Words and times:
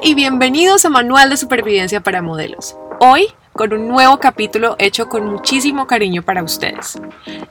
Y 0.00 0.14
bienvenidos 0.14 0.84
a 0.84 0.90
Manual 0.90 1.30
de 1.30 1.36
Supervivencia 1.36 2.00
para 2.00 2.22
Modelos. 2.22 2.76
Hoy 3.00 3.26
con 3.52 3.72
un 3.72 3.88
nuevo 3.88 4.18
capítulo 4.18 4.76
hecho 4.78 5.08
con 5.08 5.26
muchísimo 5.26 5.88
cariño 5.88 6.22
para 6.22 6.44
ustedes. 6.44 7.00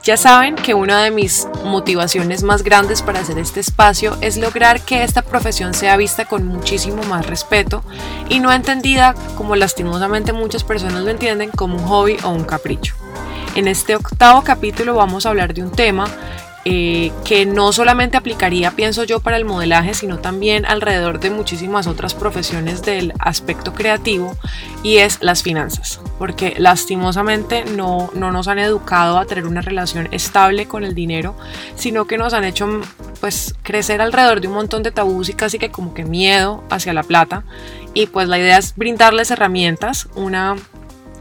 Ya 0.02 0.16
saben 0.16 0.54
que 0.54 0.72
una 0.72 1.02
de 1.02 1.10
mis 1.10 1.46
motivaciones 1.64 2.42
más 2.42 2.62
grandes 2.62 3.02
para 3.02 3.20
hacer 3.20 3.38
este 3.38 3.60
espacio 3.60 4.16
es 4.22 4.38
lograr 4.38 4.80
que 4.80 5.02
esta 5.02 5.20
profesión 5.20 5.74
sea 5.74 5.98
vista 5.98 6.24
con 6.24 6.46
muchísimo 6.46 7.02
más 7.02 7.26
respeto 7.26 7.84
y 8.30 8.40
no 8.40 8.50
entendida 8.50 9.14
como 9.36 9.54
lastimosamente 9.54 10.32
muchas 10.32 10.64
personas 10.64 11.04
lo 11.04 11.10
entienden 11.10 11.50
como 11.50 11.76
un 11.76 11.84
hobby 11.84 12.16
o 12.24 12.30
un 12.30 12.44
capricho. 12.44 12.94
En 13.54 13.68
este 13.68 13.94
octavo 13.94 14.42
capítulo 14.42 14.94
vamos 14.94 15.26
a 15.26 15.28
hablar 15.28 15.52
de 15.52 15.62
un 15.62 15.70
tema 15.70 16.06
eh, 16.64 17.12
que 17.24 17.46
no 17.46 17.72
solamente 17.72 18.16
aplicaría, 18.16 18.72
pienso 18.72 19.04
yo, 19.04 19.20
para 19.20 19.36
el 19.36 19.44
modelaje, 19.44 19.94
sino 19.94 20.18
también 20.18 20.66
alrededor 20.66 21.20
de 21.20 21.30
muchísimas 21.30 21.86
otras 21.86 22.14
profesiones 22.14 22.82
del 22.82 23.12
aspecto 23.18 23.72
creativo, 23.72 24.36
y 24.82 24.98
es 24.98 25.18
las 25.20 25.42
finanzas, 25.42 26.00
porque 26.18 26.54
lastimosamente 26.58 27.64
no, 27.64 28.10
no 28.14 28.32
nos 28.32 28.48
han 28.48 28.58
educado 28.58 29.18
a 29.18 29.24
tener 29.24 29.46
una 29.46 29.60
relación 29.60 30.08
estable 30.12 30.66
con 30.66 30.84
el 30.84 30.94
dinero, 30.94 31.36
sino 31.74 32.06
que 32.06 32.18
nos 32.18 32.32
han 32.34 32.44
hecho 32.44 32.80
pues 33.20 33.54
crecer 33.62 34.00
alrededor 34.00 34.40
de 34.40 34.48
un 34.48 34.54
montón 34.54 34.82
de 34.82 34.92
tabús 34.92 35.28
y 35.28 35.34
casi 35.34 35.58
que 35.58 35.70
como 35.70 35.94
que 35.94 36.04
miedo 36.04 36.62
hacia 36.70 36.92
la 36.92 37.02
plata, 37.02 37.44
y 37.94 38.06
pues 38.06 38.28
la 38.28 38.38
idea 38.38 38.58
es 38.58 38.76
brindarles 38.76 39.30
herramientas, 39.30 40.08
una 40.14 40.56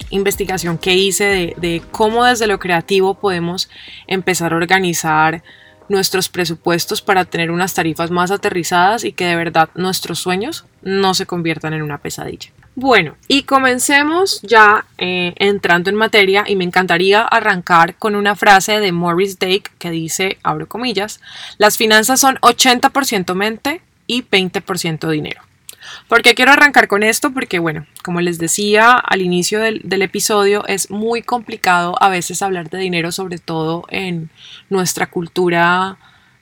investigación 0.10 0.78
que 0.78 0.96
hice 0.96 1.56
de, 1.58 1.82
cómo 1.92 2.24
desde 2.24 2.48
lo 2.48 2.60
creativo 2.60 3.16
podemos 3.16 3.70
empezar 4.08 4.54
a 4.54 4.58
organizar 4.58 5.44
nuestros 5.90 6.30
presupuestos 6.30 7.02
para 7.02 7.26
tener 7.26 7.52
unas 7.52 7.73
tarifas 7.73 8.12
más 8.12 8.32
aterrizadas 8.32 9.04
y 9.04 9.14
que 9.14 9.26
de 9.26 9.36
verdad 9.36 9.70
nuestros 9.76 10.20
sueños 10.20 10.66
no 10.82 11.14
se 11.14 11.26
conviertan 11.26 11.73
en 11.73 11.82
una 11.82 11.98
pesadilla. 11.98 12.52
Bueno, 12.76 13.16
y 13.28 13.44
comencemos 13.44 14.40
ya 14.44 14.86
eh, 15.00 15.34
entrando 15.38 15.90
en 15.90 15.95
materia 15.95 16.44
y 16.45 16.56
me 16.56 16.64
encantaría 16.64 17.22
arrancar 17.22 17.95
con 17.95 18.16
una 18.16 18.36
frase 18.36 18.80
de 18.80 18.92
Morris 18.92 19.40
Dake 19.40 19.72
que 19.80 19.90
dice, 19.90 20.38
abro 20.44 20.68
comillas, 20.68 21.20
las 21.58 21.78
finanzas 21.78 22.20
son 22.20 22.36
80% 22.36 23.34
mente 23.34 23.81
y 24.06 24.22
20% 24.23 25.09
dinero. 25.09 25.42
¿Por 26.08 26.22
qué 26.22 26.36
quiero 26.36 26.52
arrancar 26.52 26.88
con 26.88 27.04
esto? 27.04 27.32
Porque, 27.32 27.60
bueno, 27.60 27.86
como 28.04 28.22
les 28.22 28.38
decía 28.38 28.94
al 28.94 29.22
inicio 29.22 29.60
del, 29.60 30.02
episodio, 30.02 30.66
es 30.68 30.90
muy 30.90 31.22
complicado 31.22 31.96
a 32.00 32.10
veces 32.10 32.42
hablar 32.42 32.70
de 32.70 32.78
dinero, 32.78 33.12
sobre 33.12 33.38
todo 33.38 33.86
en 33.90 34.30
nuestra 34.70 35.08
cultura 35.08 35.98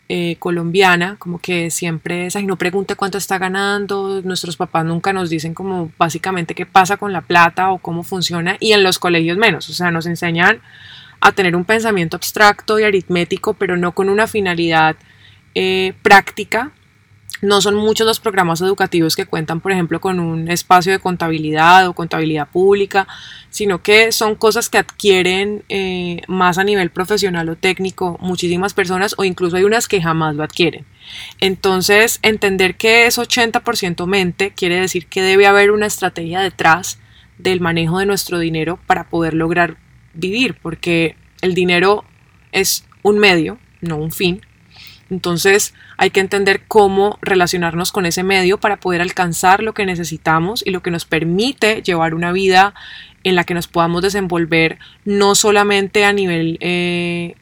eh, 0.08 0.36
colombiana, 0.38 1.16
como 1.18 1.40
que 1.40 1.72
siempre 1.72 2.28
es, 2.28 2.36
ay, 2.36 2.46
no 2.46 2.58
pregunte 2.58 2.96
cuánto 2.96 3.18
está 3.18 3.38
ganando, 3.40 4.22
nuestros 4.24 4.56
papás 4.56 4.86
nunca 4.86 5.14
nos 5.14 5.30
dicen 5.30 5.56
como 5.56 5.92
básicamente 5.98 6.54
qué 6.54 6.66
pasa 6.68 6.98
con 6.98 7.12
la 7.12 7.22
plata 7.22 7.72
o 7.72 7.80
cómo 7.80 8.04
funciona, 8.04 8.58
y 8.60 8.74
en 8.74 8.84
los 8.84 9.00
colegios 9.00 9.38
menos, 9.38 9.68
o 9.70 9.74
sea, 9.74 9.90
nos 9.90 10.06
enseñan 10.06 10.62
a 11.22 11.32
tener 11.32 11.56
un 11.56 11.66
pensamiento 11.66 12.18
abstracto 12.18 12.78
y 12.80 12.84
aritmético, 12.84 13.56
pero 13.56 13.78
no 13.78 13.94
con 13.94 14.10
una 14.10 14.28
finalidad 14.28 14.96
eh, 15.56 15.94
práctica 16.04 16.72
no 17.42 17.62
son 17.62 17.76
muchos 17.76 18.08
los 18.08 18.20
programas 18.20 18.62
educativos 18.62 19.16
que 19.16 19.26
cuentan, 19.26 19.60
por 19.60 19.72
ejemplo, 19.72 20.00
con 20.00 20.20
un 20.20 20.50
espacio 20.50 20.92
de 20.92 21.00
contabilidad 21.00 21.88
o 21.88 21.94
contabilidad 21.94 22.48
pública, 22.48 23.08
sino 23.50 23.82
que 23.82 24.12
son 24.12 24.36
cosas 24.36 24.70
que 24.70 24.78
adquieren 24.78 25.64
eh, 25.70 26.22
más 26.28 26.58
a 26.58 26.64
nivel 26.64 26.90
profesional 26.90 27.50
o 27.50 27.56
técnico 27.56 28.18
muchísimas 28.22 28.74
personas 28.74 29.16
o 29.18 29.24
incluso 29.24 29.58
hay 29.58 29.64
unas 29.64 29.88
que 29.88 30.02
jamás 30.02 30.36
lo 30.36 30.44
adquieren. 30.44 30.86
Entonces, 31.40 32.20
entender 32.22 32.76
que 32.76 33.06
es 33.06 33.18
80% 33.18 34.08
mente 34.08 34.52
quiere 34.52 34.80
decir 34.80 35.08
que 35.08 35.22
debe 35.22 35.48
haber 35.48 35.72
una 35.72 35.86
estrategia 35.86 36.40
detrás 36.40 37.00
del 37.38 37.62
manejo 37.62 38.00
de 38.00 38.06
nuestro 38.06 38.40
dinero 38.40 38.80
para 38.88 39.10
poder 39.10 39.34
lograr 39.34 39.78
vivir, 40.14 40.56
porque 40.62 41.16
el 41.42 41.54
dinero 41.54 42.06
es 42.52 42.86
un 43.04 43.20
medio, 43.20 43.60
no 43.82 43.98
un 43.98 44.12
fin, 44.12 44.42
entonces 45.10 45.74
hay 45.98 46.10
que 46.10 46.20
entender 46.20 46.64
cómo 46.68 47.20
relacionarnos 47.22 47.92
con 47.92 48.06
ese 48.06 48.24
medio 48.24 48.60
para 48.60 48.78
poder 48.78 49.02
alcanzar 49.02 49.62
lo 49.62 49.74
que 49.74 49.86
necesitamos 49.86 50.66
y 50.66 50.72
lo 50.72 50.82
que 50.82 50.92
nos 50.92 51.06
permite 51.06 51.84
llevar 51.84 52.16
una 52.16 52.32
vida 52.32 52.74
en 53.24 53.36
la 53.36 53.44
que 53.44 53.54
nos 53.54 53.68
podamos 53.68 54.02
desenvolver 54.02 54.80
no 55.04 55.36
solamente 55.36 56.06
a 56.06 56.14
nivel, 56.14 56.58
eh, 56.60 57.36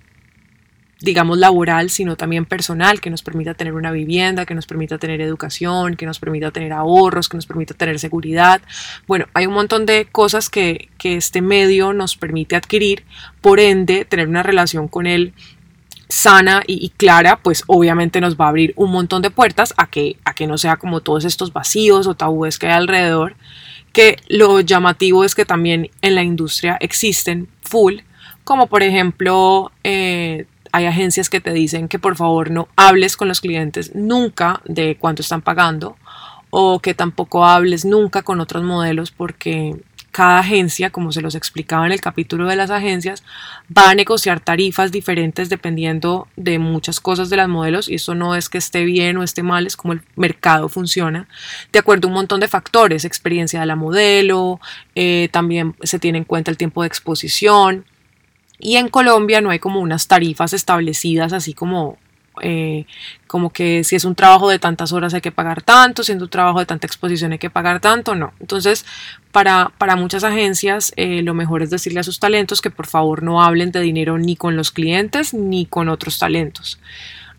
digamos, 0.99 1.37
laboral, 1.37 1.89
sino 1.89 2.15
también 2.15 2.45
personal, 2.45 3.01
que 3.01 3.09
nos 3.09 3.21
permita 3.21 3.53
tener 3.53 3.73
una 3.73 3.91
vivienda, 3.91 4.45
que 4.45 4.55
nos 4.55 4.65
permita 4.65 4.97
tener 4.97 5.19
educación, 5.21 5.95
que 5.95 6.05
nos 6.05 6.19
permita 6.19 6.51
tener 6.51 6.71
ahorros, 6.71 7.27
que 7.27 7.37
nos 7.37 7.45
permita 7.45 7.73
tener 7.73 7.99
seguridad. 7.99 8.61
Bueno, 9.07 9.27
hay 9.33 9.45
un 9.45 9.53
montón 9.53 9.85
de 9.85 10.07
cosas 10.09 10.49
que, 10.49 10.89
que 10.97 11.15
este 11.15 11.41
medio 11.41 11.91
nos 11.93 12.15
permite 12.15 12.55
adquirir, 12.55 13.03
por 13.41 13.59
ende, 13.59 14.05
tener 14.05 14.27
una 14.27 14.43
relación 14.43 14.87
con 14.87 15.05
él 15.05 15.33
sana 16.09 16.63
y, 16.67 16.89
clara, 16.89 17.39
pues 17.41 17.63
obviamente 17.67 18.21
nos 18.21 18.35
va 18.35 18.45
a 18.45 18.49
abrir 18.49 18.73
un 18.75 18.91
montón 18.91 19.21
de 19.21 19.29
puertas 19.29 19.73
a 19.77 19.87
que, 19.87 20.17
a 20.25 20.33
que 20.33 20.47
no 20.47 20.57
sea 20.57 20.77
como 20.77 21.01
todos 21.01 21.25
estos 21.25 21.53
vacíos 21.53 22.07
o 22.07 22.15
tabúes 22.15 22.59
que 22.59 22.67
hay 22.67 22.73
alrededor, 22.73 23.35
que 23.91 24.17
lo 24.27 24.59
llamativo 24.59 25.23
es 25.23 25.35
que 25.35 25.45
también 25.45 25.89
en 26.01 26.15
la 26.15 26.23
industria 26.23 26.77
existen 26.79 27.47
full, 27.61 27.99
como 28.43 28.67
por 28.67 28.83
ejemplo 28.83 29.71
eh, 29.83 30.45
hay 30.71 30.85
agencias 30.87 31.29
que 31.29 31.39
te 31.39 31.53
dicen 31.53 31.87
que 31.87 31.99
por 31.99 32.15
favor 32.15 32.51
no 32.51 32.67
hables 32.75 33.15
con 33.15 33.27
los 33.27 33.41
clientes 33.41 33.93
nunca 33.95 34.61
de 34.65 34.97
cuánto 34.99 35.21
están 35.21 35.41
pagando 35.41 35.95
o 36.49 36.79
que 36.79 36.93
tampoco 36.93 37.45
hables 37.45 37.85
nunca 37.85 38.23
con 38.23 38.39
otros 38.39 38.63
modelos 38.63 39.11
porque 39.11 39.75
cada 40.13 40.39
agencia, 40.39 40.91
como 40.91 41.11
se 41.11 41.21
los 41.21 41.33
explicaba 41.33 41.87
en 41.87 41.91
el 41.91 41.99
capítulo 41.99 42.47
de 42.47 42.55
las 42.55 42.69
agencias, 42.69 43.23
va 43.75 43.89
a 43.89 43.95
negociar 43.95 44.39
tarifas 44.39 44.91
diferentes 44.91 45.49
dependiendo 45.49 46.27
de 46.35 46.59
muchas 46.59 46.99
cosas 46.99 47.31
de 47.31 47.37
las 47.37 47.49
modelos 47.49 47.89
y 47.89 47.95
eso 47.95 48.13
no 48.13 48.35
es 48.35 48.47
que 48.47 48.59
esté 48.59 48.85
bien 48.85 49.17
o 49.17 49.23
esté 49.23 49.41
mal, 49.41 49.65
es 49.65 49.75
como 49.75 49.93
el 49.93 50.03
mercado 50.15 50.69
funciona, 50.69 51.27
de 51.71 51.79
acuerdo 51.79 52.07
a 52.07 52.09
un 52.09 52.13
montón 52.13 52.39
de 52.39 52.47
factores, 52.47 53.05
experiencia 53.05 53.59
de 53.59 53.65
la 53.65 53.75
modelo, 53.75 54.61
eh, 54.93 55.29
también 55.31 55.75
se 55.81 55.97
tiene 55.97 56.19
en 56.19 56.25
cuenta 56.25 56.51
el 56.51 56.57
tiempo 56.57 56.83
de 56.83 56.87
exposición 56.89 57.83
y 58.59 58.75
en 58.75 58.89
Colombia 58.89 59.41
no 59.41 59.49
hay 59.49 59.57
como 59.57 59.79
unas 59.79 60.07
tarifas 60.07 60.53
establecidas 60.53 61.33
así 61.33 61.55
como 61.55 61.97
eh, 62.41 62.85
como 63.27 63.51
que 63.51 63.83
si 63.83 63.95
es 63.95 64.05
un 64.05 64.15
trabajo 64.15 64.49
de 64.49 64.59
tantas 64.59 64.91
horas 64.91 65.13
hay 65.13 65.21
que 65.21 65.31
pagar 65.31 65.61
tanto, 65.61 66.03
si 66.03 66.11
es 66.11 66.21
un 66.21 66.29
trabajo 66.29 66.59
de 66.59 66.65
tanta 66.65 66.87
exposición 66.87 67.31
hay 67.31 67.39
que 67.39 67.49
pagar 67.49 67.79
tanto, 67.79 68.15
no. 68.15 68.33
Entonces, 68.39 68.85
para, 69.31 69.71
para 69.77 69.95
muchas 69.95 70.23
agencias 70.23 70.93
eh, 70.95 71.21
lo 71.21 71.33
mejor 71.33 71.63
es 71.63 71.69
decirle 71.69 71.99
a 71.99 72.03
sus 72.03 72.19
talentos 72.19 72.61
que 72.61 72.69
por 72.69 72.87
favor 72.87 73.23
no 73.23 73.43
hablen 73.43 73.71
de 73.71 73.81
dinero 73.81 74.17
ni 74.17 74.35
con 74.35 74.55
los 74.55 74.71
clientes 74.71 75.33
ni 75.33 75.65
con 75.65 75.89
otros 75.89 76.19
talentos. 76.19 76.79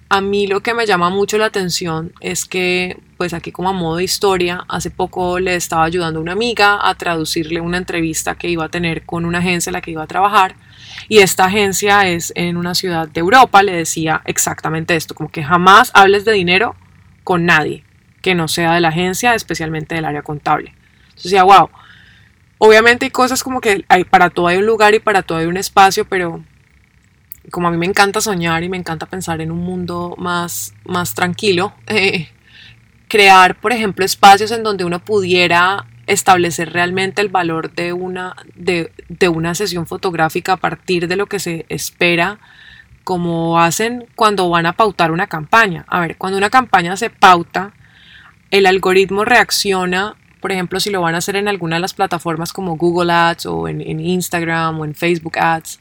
A 0.09 0.21
mí 0.21 0.47
lo 0.47 0.61
que 0.61 0.75
me 0.75 0.87
llama 0.87 1.11
mucho 1.11 1.39
la 1.39 1.47
atención 1.47 2.13
es 2.21 2.45
que, 2.45 2.99
pues 3.17 3.35
aquí 3.35 3.51
como 3.51 3.71
a 3.71 3.73
modo 3.73 3.97
de 3.97 4.05
historia, 4.05 4.65
hace 4.69 4.91
poco 4.91 5.41
le 5.41 5.57
estaba 5.57 5.85
ayudando 5.85 6.21
a 6.21 6.23
una 6.23 6.33
amiga 6.33 6.79
a 6.89 6.95
traducirle 6.95 7.61
una 7.61 7.79
entrevista 7.79 8.37
que 8.37 8.49
iba 8.49 8.67
a 8.67 8.69
tener 8.69 9.05
con 9.05 9.25
una 9.25 9.39
agencia 9.39 9.71
en 9.71 9.75
la 9.75 9.81
que 9.81 9.91
iba 9.91 10.03
a 10.03 10.07
trabajar 10.07 10.55
y 11.09 11.19
esta 11.19 11.47
agencia 11.47 12.09
es 12.09 12.33
en 12.37 12.57
una 12.57 12.75
ciudad 12.75 13.09
de 13.09 13.21
Europa, 13.21 13.63
le 13.63 13.73
decía 13.73 14.23
exactamente 14.25 14.97
esto, 14.97 15.15
como 15.15 15.31
que 15.31 15.43
jamás 15.43 15.91
hables 15.95 16.25
de 16.25 16.33
dinero 16.33 16.77
con 17.23 17.47
nadie 17.47 17.85
que 18.23 18.35
no 18.35 18.49
sea 18.49 18.75
de 18.75 18.81
la 18.81 18.89
agencia, 18.89 19.35
especialmente 19.35 19.95
del 19.95 20.07
área 20.07 20.23
contable. 20.23 20.75
Entonces 21.09 21.25
decía, 21.25 21.43
wow, 21.43 21.69
obviamente 22.59 23.05
hay 23.05 23.11
cosas 23.11 23.43
como 23.43 23.61
que 23.61 23.85
hay, 23.89 24.05
para 24.05 24.31
todo 24.31 24.47
hay 24.47 24.57
un 24.57 24.67
lugar 24.67 24.95
y 24.95 24.99
para 24.99 25.23
todo 25.23 25.39
hay 25.39 25.47
un 25.47 25.59
espacio, 25.59 26.07
pero 26.07 26.43
como 27.51 27.69
a 27.69 27.71
mí 27.71 27.77
me 27.77 27.85
encanta 27.85 28.23
soñar 28.23 28.63
y 28.63 28.71
me 28.71 28.79
encanta 28.79 29.05
pensar 29.05 29.43
en 29.43 29.51
un 29.51 29.59
mundo 29.59 30.15
más, 30.17 30.75
más 30.85 31.15
tranquilo, 31.15 31.75
eh, 31.87 32.29
crear, 33.09 33.61
por 33.61 33.73
ejemplo, 33.73 34.05
espacios 34.05 34.51
en 34.51 34.63
donde 34.63 34.85
uno 34.85 35.05
pudiera 35.05 35.87
establecer 36.07 36.73
realmente 36.73 37.23
el 37.23 37.29
valor 37.29 37.73
de 37.73 37.93
una, 37.93 38.37
de, 38.55 38.91
una 39.29 39.55
sesión 39.55 39.87
fotográfica 39.87 40.55
a 40.55 40.57
partir 40.57 41.09
de 41.09 41.17
lo 41.17 41.27
que 41.27 41.39
se 41.39 41.67
espera 41.69 42.39
como 43.05 43.61
hacen 43.61 44.07
cuando 44.15 44.49
van 44.49 44.67
a 44.67 44.73
pautar 44.73 45.13
una 45.13 45.27
campaña. 45.27 45.85
A 45.89 46.01
ver, 46.01 46.17
cuando 46.17 46.39
una 46.39 46.51
campaña 46.51 46.97
se 46.97 47.11
pauta, 47.11 47.73
el 48.51 48.67
algoritmo 48.67 49.25
reacciona, 49.25 50.17
por 50.41 50.53
ejemplo, 50.53 50.81
si 50.81 50.91
lo 50.91 51.01
van 51.01 51.15
a 51.15 51.19
hacer 51.19 51.37
en 51.37 51.49
alguna 51.49 51.77
de 51.77 51.81
las 51.81 51.95
plataformas 51.95 52.53
como 52.53 52.77
Google 52.77 53.13
Ads 53.13 53.47
o 53.47 53.69
en, 53.69 54.01
Instagram 54.01 54.81
o 54.81 54.85
en 54.85 54.95
Facebook 54.95 55.39
Ads, 55.39 55.81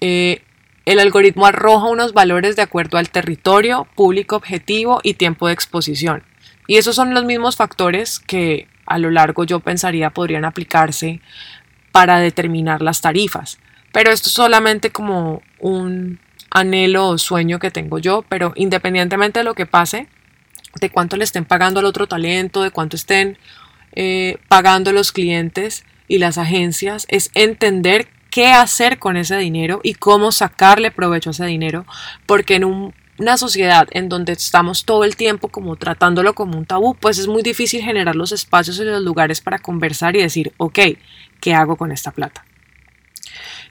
eh, 0.00 0.42
el 0.86 1.00
algoritmo 1.00 1.46
arroja 1.46 1.86
unos 1.86 2.12
valores 2.12 2.54
de 2.56 2.62
acuerdo 2.62 2.98
al 2.98 3.10
territorio, 3.10 3.86
público 3.96 4.36
objetivo 4.36 5.00
y 5.02 5.14
tiempo 5.14 5.48
de 5.48 5.52
exposición. 5.52 6.22
Y 6.68 6.76
esos 6.76 6.96
son 6.96 7.14
los 7.14 7.24
mismos 7.24 7.56
factores 7.56 8.18
que 8.20 8.68
a 8.86 8.98
lo 8.98 9.10
largo 9.10 9.44
yo 9.44 9.60
pensaría 9.60 10.10
podrían 10.10 10.44
aplicarse 10.44 11.20
para 11.92 12.18
determinar 12.18 12.82
las 12.82 13.00
tarifas. 13.00 13.58
Pero 13.92 14.10
esto 14.10 14.28
es 14.28 14.34
solamente 14.34 14.90
como 14.90 15.42
un 15.58 16.18
anhelo 16.50 17.08
o 17.08 17.18
sueño 17.18 17.58
que 17.58 17.70
tengo 17.70 17.98
yo, 17.98 18.22
pero 18.28 18.52
independientemente 18.56 19.40
de 19.40 19.44
lo 19.44 19.54
que 19.54 19.66
pase, 19.66 20.06
de 20.80 20.90
cuánto 20.90 21.16
le 21.16 21.24
estén 21.24 21.44
pagando 21.44 21.80
al 21.80 21.86
otro 21.86 22.06
talento, 22.06 22.62
de 22.62 22.70
cuánto 22.70 22.96
estén 22.96 23.38
eh, 23.92 24.38
pagando 24.48 24.92
los 24.92 25.12
clientes 25.12 25.84
y 26.08 26.18
las 26.18 26.38
agencias, 26.38 27.06
es 27.08 27.30
entender 27.34 28.08
qué 28.30 28.48
hacer 28.48 28.98
con 28.98 29.16
ese 29.16 29.38
dinero 29.38 29.80
y 29.82 29.94
cómo 29.94 30.32
sacarle 30.32 30.90
provecho 30.90 31.30
a 31.30 31.32
ese 31.32 31.46
dinero, 31.46 31.86
porque 32.26 32.56
en 32.56 32.64
una 33.18 33.36
sociedad 33.36 33.88
en 33.92 34.08
donde 34.08 34.32
estamos 34.32 34.84
todo 34.84 35.04
el 35.04 35.16
tiempo 35.16 35.48
como 35.48 35.76
tratándolo 35.76 36.34
como 36.34 36.58
un 36.58 36.66
tabú, 36.66 36.94
pues 36.94 37.18
es 37.18 37.28
muy 37.28 37.42
difícil 37.42 37.82
generar 37.82 38.16
los 38.16 38.32
espacios 38.32 38.78
y 38.78 38.84
los 38.84 39.02
lugares 39.02 39.40
para 39.40 39.58
conversar 39.58 40.16
y 40.16 40.22
decir, 40.22 40.52
ok, 40.56 40.78
¿qué 41.40 41.54
hago 41.54 41.76
con 41.76 41.92
esta 41.92 42.10
plata? 42.10 42.44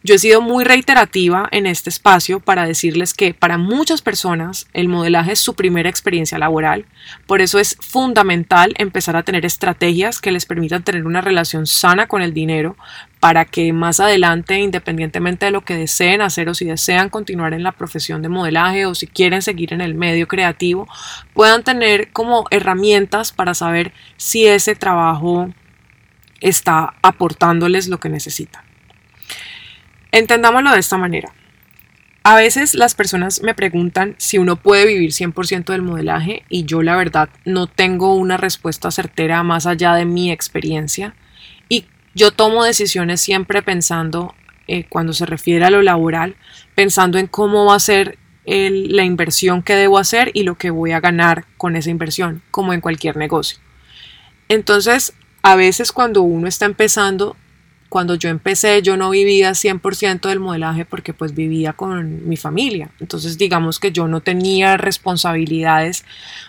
Yo 0.06 0.14
he 0.14 0.20
sido 0.20 0.40
muy 0.40 0.64
reiterativa 0.64 1.50
en 1.50 1.66
este 1.66 1.90
espacio 1.90 2.40
para 2.40 2.68
decirles 2.68 3.16
que 3.16 3.34
para 3.34 3.58
muchas 3.58 4.04
personas 4.04 4.68
el 4.74 4.88
modelaje 4.88 5.32
es 5.32 5.40
su 5.40 5.56
primera 5.56 5.90
experiencia 5.90 6.38
laboral, 6.38 6.86
por 7.26 7.42
eso 7.42 7.58
es 7.58 7.76
fundamental 7.82 8.76
empezar 8.78 9.16
a 9.16 9.24
tener 9.24 9.48
estrategias 9.48 10.22
que 10.22 10.32
les 10.32 10.46
permitan 10.46 10.84
tener 10.84 11.08
una 11.08 11.22
relación 11.22 11.66
sana 11.66 12.06
con 12.06 12.22
el 12.22 12.36
dinero 12.36 12.78
para 13.20 13.46
que 13.46 13.74
más 13.74 14.00
adelante, 14.00 14.60
independientemente 14.60 15.48
de 15.48 15.52
lo 15.52 15.66
que 15.66 15.76
deseen 15.76 16.22
hacer 16.22 16.50
o 16.50 16.54
si 16.54 16.66
desean 16.66 17.10
continuar 17.10 17.56
en 17.56 17.64
la 17.64 17.72
profesión 17.72 18.22
de 18.22 18.30
modelaje 18.30 18.86
o 18.86 18.94
si 18.94 19.08
quieren 19.08 19.42
seguir 19.42 19.74
en 19.74 19.82
el 19.82 19.96
medio 19.96 20.28
creativo, 20.28 20.88
puedan 21.34 21.64
tener 21.64 22.12
como 22.12 22.46
herramientas 22.52 23.32
para 23.32 23.56
saber 23.56 23.92
si 24.18 24.46
ese 24.46 24.76
trabajo 24.76 25.50
está 26.42 26.94
aportándoles 27.02 27.88
lo 27.88 28.00
que 28.00 28.10
necesitan. 28.10 28.75
Entendámoslo 30.16 30.72
de 30.72 30.80
esta 30.80 30.96
manera. 30.98 31.34
A 32.24 32.38
veces 32.38 32.74
las 32.74 32.96
personas 32.96 33.42
me 33.44 33.54
preguntan 33.54 34.16
si 34.18 34.38
uno 34.38 34.56
puede 34.56 34.86
vivir 34.86 35.12
100% 35.12 35.66
del 35.66 35.82
modelaje 35.82 36.44
y 36.48 36.64
yo 36.64 36.82
la 36.84 36.96
verdad 36.96 37.28
no 37.44 37.68
tengo 37.68 38.16
una 38.16 38.38
respuesta 38.38 38.92
certera 38.92 39.44
más 39.44 39.66
allá 39.66 39.94
de 39.94 40.06
mi 40.06 40.32
experiencia 40.32 41.16
y 41.68 41.88
yo 42.14 42.32
tomo 42.32 42.64
decisiones 42.64 43.20
siempre 43.20 43.62
pensando, 43.62 44.34
eh, 44.70 44.86
cuando 44.88 45.12
se 45.12 45.26
refiere 45.26 45.66
a 45.66 45.70
lo 45.70 45.82
laboral, 45.82 46.38
pensando 46.76 47.18
en 47.18 47.28
cómo 47.28 47.66
va 47.66 47.76
a 47.76 47.80
ser 47.80 48.18
la 48.46 49.04
inversión 49.04 49.64
que 49.64 49.76
debo 49.76 49.98
hacer 49.98 50.32
y 50.34 50.44
lo 50.44 50.56
que 50.56 50.70
voy 50.70 50.94
a 50.94 51.02
ganar 51.02 51.44
con 51.58 51.76
esa 51.76 51.90
inversión, 51.90 52.42
como 52.52 52.72
en 52.72 52.80
cualquier 52.80 53.18
negocio. 53.18 53.58
Entonces, 54.48 55.14
a 55.42 55.58
veces 55.58 55.92
cuando 55.92 56.22
uno 56.22 56.48
está 56.48 56.66
empezando, 56.66 57.36
cuando 57.90 58.16
yo 58.16 58.30
empecé 58.30 58.82
yo 58.82 58.98
no 58.98 59.10
vivía 59.10 59.52
100% 59.52 60.28
del 60.28 60.40
modelaje 60.40 60.86
porque 60.86 61.14
pues 61.14 61.34
vivía 61.34 61.74
con 61.74 62.28
mi 62.28 62.38
familia. 62.38 62.90
Entonces 63.00 63.38
digamos 63.38 63.80
que 63.80 63.92
yo 63.92 64.08
no 64.08 64.22
tenía 64.22 64.78
responsabilidades 64.78 66.04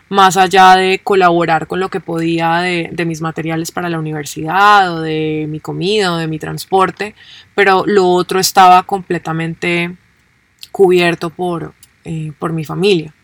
más 0.09 0.37
allá 0.37 0.77
de 0.77 1.01
colaborar 1.03 1.67
con 1.67 1.81
lo 1.81 1.89
que 1.89 2.01
podía 2.01 2.59
de, 2.59 3.05
mis 3.07 3.21
materiales 3.21 3.71
para 3.71 3.89
la 3.89 3.99
universidad 3.99 4.93
o 4.93 5.01
de 5.01 5.47
mi 5.49 5.61
comida 5.61 6.13
o 6.13 6.17
de 6.17 6.27
mi 6.27 6.39
transporte, 6.39 7.15
pero 7.55 7.85
lo 7.87 8.09
otro 8.09 8.41
estaba 8.41 8.83
completamente 8.85 9.97
cubierto 10.73 11.31
por, 11.31 11.75
eh, 12.05 12.33
por 12.39 12.53
mi 12.53 12.65
familia. 12.65 13.15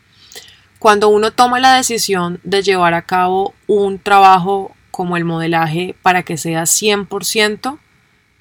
Cuando 0.78 1.08
uno 1.08 1.30
toma 1.30 1.60
la 1.60 1.76
decisión 1.76 2.40
de 2.42 2.62
llevar 2.62 2.94
a 2.94 3.02
cabo 3.02 3.54
un 3.68 4.00
trabajo 4.00 4.74
como 4.90 5.16
el 5.16 5.24
modelaje 5.24 5.94
para 6.02 6.24
que 6.24 6.36
sea 6.36 6.62
100%, 6.62 7.78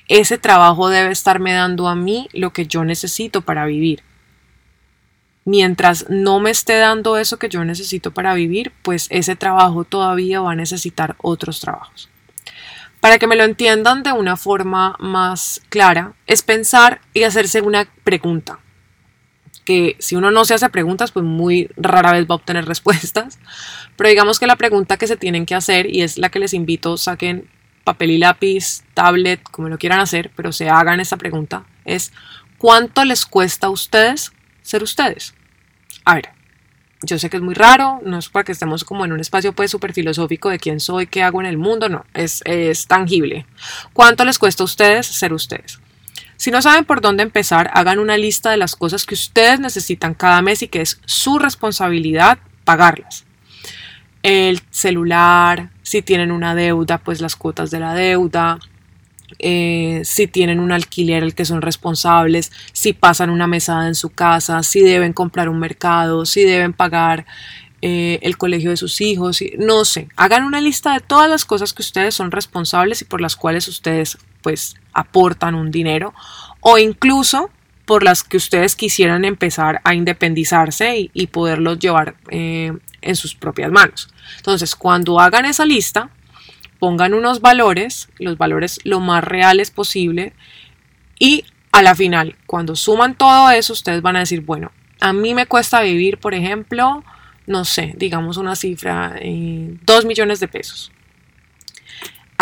ese 0.08 0.38
trabajo 0.38 0.90
debe 0.90 1.12
estarme 1.12 1.54
dando 1.54 1.88
a 1.88 1.96
mí 1.96 2.28
lo 2.34 2.52
que 2.52 2.68
yo 2.68 2.84
necesito 2.84 3.42
para 3.42 3.66
vivir. 3.66 4.04
Mientras 5.44 6.08
no 6.10 6.40
me 6.40 6.52
esté 6.52 6.78
dando 6.78 7.18
eso 7.18 7.40
que 7.40 7.50
yo 7.50 7.66
necesito 7.66 8.12
para 8.12 8.34
vivir, 8.36 8.72
pues 8.84 9.08
ese 9.10 9.36
trabajo 9.36 9.84
todavía 9.86 10.40
va 10.40 10.52
a 10.52 10.56
necesitar 10.56 11.16
otros 11.20 11.60
trabajos. 11.60 12.10
Para 13.00 13.18
que 13.18 13.26
me 13.26 13.36
lo 13.36 13.44
entiendan 13.44 14.04
de 14.04 14.12
una 14.12 14.38
forma 14.38 14.96
más 15.00 15.62
clara, 15.70 16.14
es 16.28 16.44
pensar 16.44 17.02
y 17.16 17.24
hacerse 17.24 17.62
una 17.62 17.88
pregunta. 18.04 18.60
Que 19.66 19.96
si 19.98 20.16
uno 20.16 20.30
no 20.30 20.46
se 20.46 20.54
hace 20.54 20.70
preguntas, 20.70 21.12
pues 21.12 21.26
muy 21.26 21.70
rara 21.76 22.12
vez 22.12 22.28
va 22.30 22.36
a 22.36 22.36
obtener 22.36 22.66
respuestas. 22.68 23.40
Pero 23.96 24.10
digamos 24.10 24.40
que 24.40 24.46
la 24.46 24.56
pregunta 24.56 24.98
que 24.98 25.08
se 25.08 25.18
tienen 25.18 25.48
que 25.48 25.56
hacer, 25.56 25.88
y 25.94 26.04
es 26.04 26.20
la 26.20 26.30
que 26.30 26.40
les 26.40 26.54
invito, 26.54 26.96
saquen 26.98 27.50
papel 27.84 28.12
y 28.12 28.18
lápiz, 28.18 28.84
tablet, 28.94 29.42
como 29.44 29.70
lo 29.70 29.78
quieran 29.78 30.00
hacer, 30.00 30.32
pero 30.36 30.52
se 30.52 30.70
hagan 30.70 31.00
esta 31.00 31.18
pregunta, 31.18 31.66
es 31.86 32.12
¿cuánto 32.58 33.04
les 33.06 33.26
cuesta 33.26 33.68
a 33.68 33.72
ustedes 33.72 34.32
ser 34.62 34.84
ustedes? 34.84 35.34
A 36.06 36.16
ver, 36.16 36.30
yo 37.02 37.18
sé 37.18 37.30
que 37.30 37.38
es 37.38 37.44
muy 37.44 37.56
raro, 37.56 38.00
no 38.06 38.18
es 38.20 38.30
para 38.30 38.44
que 38.44 38.52
estemos 38.52 38.84
como 38.84 39.06
en 39.06 39.12
un 39.12 39.20
espacio 39.20 39.54
pues 39.54 39.72
súper 39.72 39.94
filosófico 39.94 40.50
de 40.50 40.60
quién 40.60 40.80
soy, 40.80 41.08
qué 41.08 41.24
hago 41.24 41.42
en 41.42 41.48
el 41.48 41.58
mundo, 41.58 41.90
no, 41.90 42.06
es, 42.14 42.42
es 42.46 42.88
tangible. 42.88 43.46
¿Cuánto 43.94 44.24
les 44.24 44.38
cuesta 44.38 44.64
a 44.64 44.66
ustedes 44.66 45.08
ser 45.08 45.34
ustedes? 45.34 45.80
Si 46.38 46.50
no 46.50 46.62
saben 46.62 46.86
por 46.86 47.02
dónde 47.02 47.24
empezar, 47.24 47.70
hagan 47.74 48.00
una 48.00 48.18
lista 48.18 48.50
de 48.50 48.58
las 48.58 48.76
cosas 48.76 49.06
que 49.06 49.14
ustedes 49.14 49.60
necesitan 49.60 50.14
cada 50.14 50.42
mes 50.42 50.64
y 50.64 50.68
que 50.68 50.82
es 50.82 51.00
su 51.06 51.38
responsabilidad 51.38 52.40
pagarlas. 52.64 53.26
El 54.24 54.62
celular, 54.70 55.70
si 55.82 56.02
tienen 56.02 56.32
una 56.32 56.54
deuda, 56.56 57.00
pues 57.00 57.22
las 57.22 57.36
cuotas 57.36 57.72
de 57.72 57.80
la 57.80 57.94
deuda, 57.94 58.60
eh, 59.40 60.02
si 60.04 60.28
tienen 60.28 60.60
un 60.60 60.72
alquiler 60.72 61.24
al 61.24 61.34
que 61.34 61.46
son 61.46 61.62
responsables, 61.62 62.52
si 62.74 62.94
pasan 62.94 63.30
una 63.30 63.48
mesada 63.48 63.88
en 63.88 63.96
su 63.96 64.10
casa, 64.10 64.62
si 64.64 64.82
deben 64.82 65.14
comprar 65.14 65.50
un 65.50 65.60
mercado, 65.60 66.26
si 66.26 66.44
deben 66.44 66.74
pagar 66.74 67.26
eh, 67.82 68.20
el 68.22 68.38
colegio 68.38 68.70
de 68.70 68.78
sus 68.78 69.02
hijos, 69.02 69.40
no 69.58 69.86
sé, 69.86 70.08
hagan 70.16 70.44
una 70.44 70.62
lista 70.62 70.94
de 70.94 71.00
todas 71.00 71.30
las 71.30 71.46
cosas 71.46 71.74
que 71.74 71.82
ustedes 71.82 72.14
son 72.14 72.30
responsables 72.30 73.02
y 73.02 73.06
por 73.06 73.22
las 73.22 73.36
cuales 73.36 73.68
ustedes 73.68 74.20
pues 74.42 74.76
aportan 74.94 75.56
un 75.56 75.72
dinero. 75.72 76.14
O 76.60 76.78
incluso 76.78 77.50
por 77.86 78.04
las 78.04 78.24
que 78.24 78.38
ustedes 78.38 78.76
quisieran 78.76 79.26
empezar 79.26 79.82
a 79.84 79.94
independizarse 79.94 81.10
y, 81.14 81.28
poderlos 81.28 81.80
llevar 81.80 82.16
eh, 82.30 82.74
en 83.02 83.16
sus 83.16 83.36
propias 83.36 83.72
manos. 83.72 84.10
Entonces, 84.38 84.76
cuando 84.76 85.20
hagan 85.20 85.46
esa 85.46 85.66
lista, 85.66 86.10
pongan 86.80 87.14
unos 87.14 87.42
valores, 87.42 88.10
los 88.18 88.38
valores 88.38 88.80
lo 88.84 89.00
más 89.00 89.24
reales 89.24 89.72
posible 89.72 90.34
y 91.20 91.46
a 91.72 91.82
la 91.82 91.96
final, 91.96 92.36
cuando 92.46 92.76
suman 92.76 93.16
todo 93.16 93.52
eso, 93.52 93.74
ustedes 93.74 94.02
van 94.02 94.16
a 94.16 94.20
decir, 94.20 94.42
bueno, 94.42 94.72
a 95.00 95.14
mí 95.14 95.34
me 95.34 95.46
cuesta 95.46 95.82
vivir, 95.82 96.18
por 96.18 96.34
ejemplo, 96.34 97.04
no 97.48 97.66
sé, 97.66 97.94
digamos 97.98 98.38
una 98.38 98.56
cifra, 98.56 99.16
eh, 99.20 99.76
2 99.86 100.06
millones 100.06 100.40
de 100.40 100.48
pesos. 100.48 100.92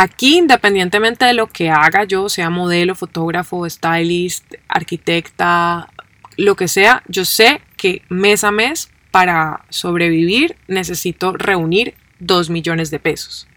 Aquí, 0.01 0.37
independientemente 0.37 1.25
de 1.25 1.33
lo 1.33 1.47
que 1.47 1.69
haga 1.69 2.05
yo, 2.05 2.29
sea 2.29 2.49
modelo, 2.49 2.95
fotógrafo, 2.95 3.69
stylist, 3.69 4.53
arquitecta, 4.69 5.89
lo 6.37 6.55
que 6.55 6.69
sea, 6.69 7.03
yo 7.09 7.25
sé 7.25 7.59
que 7.75 8.01
mes 8.07 8.45
a 8.45 8.51
mes 8.51 8.91
para 9.11 9.65
sobrevivir 9.67 10.55
necesito 10.69 11.33
reunir 11.33 11.95
2 12.19 12.49
millones 12.49 12.91
de 12.91 12.99
pesos. 12.99 13.49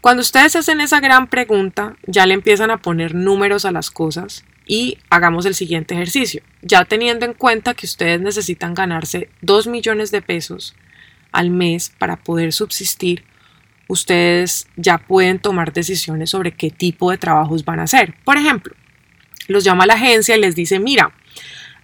Cuando 0.00 0.20
ustedes 0.20 0.56
hacen 0.56 0.80
esa 0.80 0.98
gran 0.98 1.28
pregunta, 1.28 1.94
ya 2.08 2.26
le 2.26 2.34
empiezan 2.34 2.72
a 2.72 2.78
poner 2.78 3.14
números 3.14 3.64
a 3.64 3.70
las 3.70 3.92
cosas 3.92 4.44
y 4.66 4.98
hagamos 5.10 5.46
el 5.46 5.54
siguiente 5.54 5.94
ejercicio. 5.94 6.42
Ya 6.60 6.86
teniendo 6.86 7.24
en 7.24 7.34
cuenta 7.34 7.74
que 7.74 7.86
ustedes 7.86 8.20
necesitan 8.20 8.74
ganarse 8.74 9.28
2 9.42 9.68
millones 9.68 10.10
de 10.10 10.22
pesos 10.22 10.74
al 11.30 11.50
mes 11.50 11.92
para 12.00 12.16
poder 12.16 12.52
subsistir, 12.52 13.22
ustedes 13.88 14.66
ya 14.76 14.98
pueden 14.98 15.38
tomar 15.38 15.72
decisiones 15.72 16.30
sobre 16.30 16.52
qué 16.52 16.70
tipo 16.70 17.10
de 17.10 17.18
trabajos 17.18 17.64
van 17.64 17.80
a 17.80 17.84
hacer. 17.84 18.14
Por 18.24 18.36
ejemplo, 18.36 18.74
los 19.48 19.64
llama 19.64 19.86
la 19.86 19.94
agencia 19.94 20.36
y 20.36 20.40
les 20.40 20.54
dice, 20.54 20.78
mira, 20.78 21.12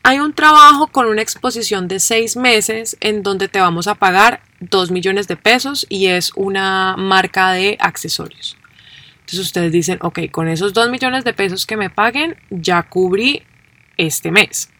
hay 0.02 0.18
un 0.18 0.32
trabajo 0.32 0.86
con 0.86 1.06
una 1.06 1.20
exposición 1.20 1.86
de 1.86 2.00
seis 2.00 2.36
meses 2.36 2.96
en 3.00 3.22
donde 3.22 3.48
te 3.48 3.60
vamos 3.60 3.86
a 3.86 3.94
pagar 3.94 4.40
dos 4.60 4.90
millones 4.90 5.28
de 5.28 5.36
pesos 5.36 5.86
y 5.88 6.06
es 6.06 6.32
una 6.36 6.96
marca 6.96 7.52
de 7.52 7.76
accesorios. 7.80 8.56
Entonces 9.20 9.40
ustedes 9.40 9.72
dicen, 9.72 9.98
ok, 10.00 10.30
con 10.30 10.48
esos 10.48 10.72
dos 10.72 10.90
millones 10.90 11.24
de 11.24 11.34
pesos 11.34 11.66
que 11.66 11.76
me 11.76 11.90
paguen, 11.90 12.36
ya 12.50 12.82
cubrí 12.82 13.42
este 13.96 14.30
mes. 14.30 14.70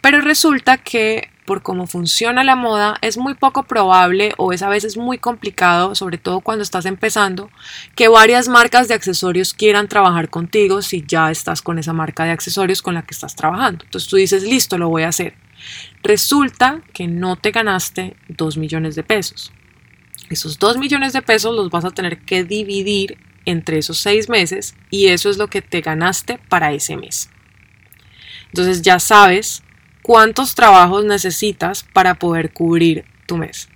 Pero 0.00 0.20
resulta 0.20 0.78
que 0.78 1.28
por 1.52 1.62
cómo 1.62 1.86
funciona 1.86 2.44
la 2.44 2.56
moda, 2.56 2.96
es 3.02 3.18
muy 3.18 3.34
poco 3.34 3.64
probable 3.64 4.32
o 4.38 4.54
es 4.54 4.62
a 4.62 4.70
veces 4.70 4.96
muy 4.96 5.18
complicado, 5.18 5.94
sobre 5.94 6.16
todo 6.16 6.40
cuando 6.40 6.62
estás 6.62 6.86
empezando, 6.86 7.50
que 7.94 8.08
varias 8.08 8.48
marcas 8.48 8.88
de 8.88 8.94
accesorios 8.94 9.52
quieran 9.52 9.86
trabajar 9.86 10.30
contigo 10.30 10.80
si 10.80 11.04
ya 11.06 11.30
estás 11.30 11.60
con 11.60 11.78
esa 11.78 11.92
marca 11.92 12.24
de 12.24 12.30
accesorios 12.30 12.80
con 12.80 12.94
la 12.94 13.02
que 13.02 13.12
estás 13.12 13.36
trabajando. 13.36 13.84
Entonces 13.84 14.08
tú 14.08 14.16
dices, 14.16 14.44
listo, 14.44 14.78
lo 14.78 14.88
voy 14.88 15.02
a 15.02 15.08
hacer. 15.08 15.34
Resulta 16.02 16.80
que 16.94 17.06
no 17.06 17.36
te 17.36 17.50
ganaste 17.50 18.16
2 18.28 18.56
millones 18.56 18.94
de 18.94 19.02
pesos. 19.02 19.52
Esos 20.30 20.58
2 20.58 20.78
millones 20.78 21.12
de 21.12 21.20
pesos 21.20 21.54
los 21.54 21.68
vas 21.68 21.84
a 21.84 21.90
tener 21.90 22.20
que 22.20 22.44
dividir 22.44 23.18
entre 23.44 23.76
esos 23.76 23.98
6 23.98 24.30
meses 24.30 24.74
y 24.88 25.08
eso 25.08 25.28
es 25.28 25.36
lo 25.36 25.48
que 25.48 25.60
te 25.60 25.82
ganaste 25.82 26.38
para 26.48 26.72
ese 26.72 26.96
mes. 26.96 27.28
Entonces 28.46 28.80
ya 28.80 28.98
sabes 28.98 29.62
cuántos 30.02 30.54
trabajos 30.54 31.04
necesitas 31.04 31.84
para 31.92 32.14
poder 32.14 32.52
cubrir 32.52 33.04
tu 33.26 33.36
mes. 33.36 33.68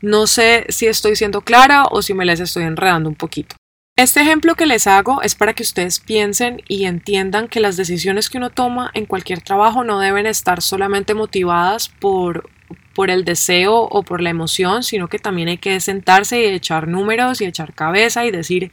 No 0.00 0.26
sé 0.26 0.66
si 0.68 0.86
estoy 0.86 1.16
siendo 1.16 1.40
clara 1.40 1.84
o 1.90 2.02
si 2.02 2.14
me 2.14 2.24
les 2.24 2.40
estoy 2.40 2.64
enredando 2.64 3.08
un 3.08 3.14
poquito. 3.14 3.56
Este 3.96 4.20
ejemplo 4.20 4.56
que 4.56 4.66
les 4.66 4.88
hago 4.88 5.22
es 5.22 5.36
para 5.36 5.54
que 5.54 5.62
ustedes 5.62 6.00
piensen 6.00 6.62
y 6.66 6.84
entiendan 6.86 7.46
que 7.46 7.60
las 7.60 7.76
decisiones 7.76 8.28
que 8.28 8.38
uno 8.38 8.50
toma 8.50 8.90
en 8.94 9.06
cualquier 9.06 9.40
trabajo 9.40 9.84
no 9.84 10.00
deben 10.00 10.26
estar 10.26 10.62
solamente 10.62 11.14
motivadas 11.14 11.88
por, 11.88 12.50
por 12.92 13.08
el 13.08 13.24
deseo 13.24 13.82
o 13.82 14.02
por 14.02 14.20
la 14.20 14.30
emoción, 14.30 14.82
sino 14.82 15.06
que 15.08 15.20
también 15.20 15.46
hay 15.48 15.58
que 15.58 15.78
sentarse 15.78 16.40
y 16.40 16.44
echar 16.46 16.88
números 16.88 17.40
y 17.40 17.44
echar 17.44 17.72
cabeza 17.72 18.26
y 18.26 18.32
decir, 18.32 18.72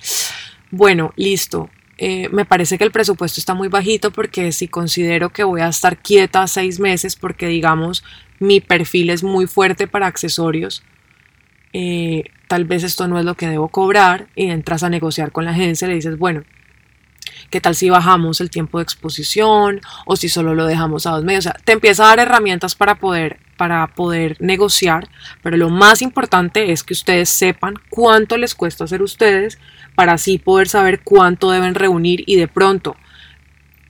bueno, 0.72 1.13
listo, 1.15 1.70
eh, 2.03 2.29
me 2.31 2.46
parece 2.46 2.79
que 2.79 2.84
el 2.84 2.89
presupuesto 2.89 3.39
está 3.39 3.53
muy 3.53 3.67
bajito 3.67 4.10
porque 4.10 4.51
si 4.53 4.67
considero 4.67 5.29
que 5.29 5.43
voy 5.43 5.62
a 5.62 5.67
estar 5.67 6.00
quieta 6.00 6.48
seis 6.48 6.79
meses 6.79 7.15
porque 7.15 7.46
digamos 7.46 8.03
mi 8.39 8.60
perfil 8.60 9.12
es 9.12 9.22
muy 9.22 9.46
fuerte 9.46 9.86
para 9.86 10.08
accesorios, 10.08 10.81
eh, 11.74 12.24
tal 12.48 12.65
vez 12.65 12.81
esto 12.81 13.08
no 13.08 13.20
es 13.20 13.25
lo 13.25 13.36
que 13.36 13.48
debo 13.48 13.67
cobrar 13.67 14.29
y 14.36 14.48
entras 14.48 14.81
a 14.81 14.89
negociar 14.89 15.31
con 15.31 15.46
la 15.46 15.51
agencia 15.51 15.86
y 15.86 15.89
le 15.89 15.96
dices, 15.98 16.17
bueno, 16.17 16.41
¿qué 17.51 17.62
tal 17.62 17.75
si 17.75 17.91
bajamos 17.91 18.41
el 18.41 18.50
tiempo 18.50 18.79
de 18.79 18.84
exposición 18.84 19.79
o 20.08 20.15
si 20.15 20.27
solo 20.27 20.55
lo 20.55 20.65
dejamos 20.65 21.05
a 21.05 21.12
dos 21.12 21.24
meses? 21.24 21.46
O 21.46 21.50
sea, 21.51 21.62
te 21.63 21.74
empieza 21.74 22.05
a 22.05 22.08
dar 22.15 22.27
herramientas 22.27 22.74
para 22.74 22.96
poder, 22.96 23.38
para 23.62 23.86
poder 23.86 24.38
negociar, 24.39 25.08
pero 25.44 25.56
lo 25.56 25.70
más 25.70 26.01
importante 26.01 26.72
es 26.72 26.84
que 26.84 26.94
ustedes 26.94 27.30
sepan 27.30 27.75
cuánto 27.91 28.36
les 28.36 28.56
cuesta 28.56 28.86
hacer 28.86 29.03
ustedes 29.03 29.60
para 29.94 30.13
así 30.13 30.39
poder 30.39 30.68
saber 30.68 31.01
cuánto 31.03 31.51
deben 31.51 31.75
reunir 31.75 32.24
y 32.25 32.38
de 32.38 32.48
pronto 32.48 32.96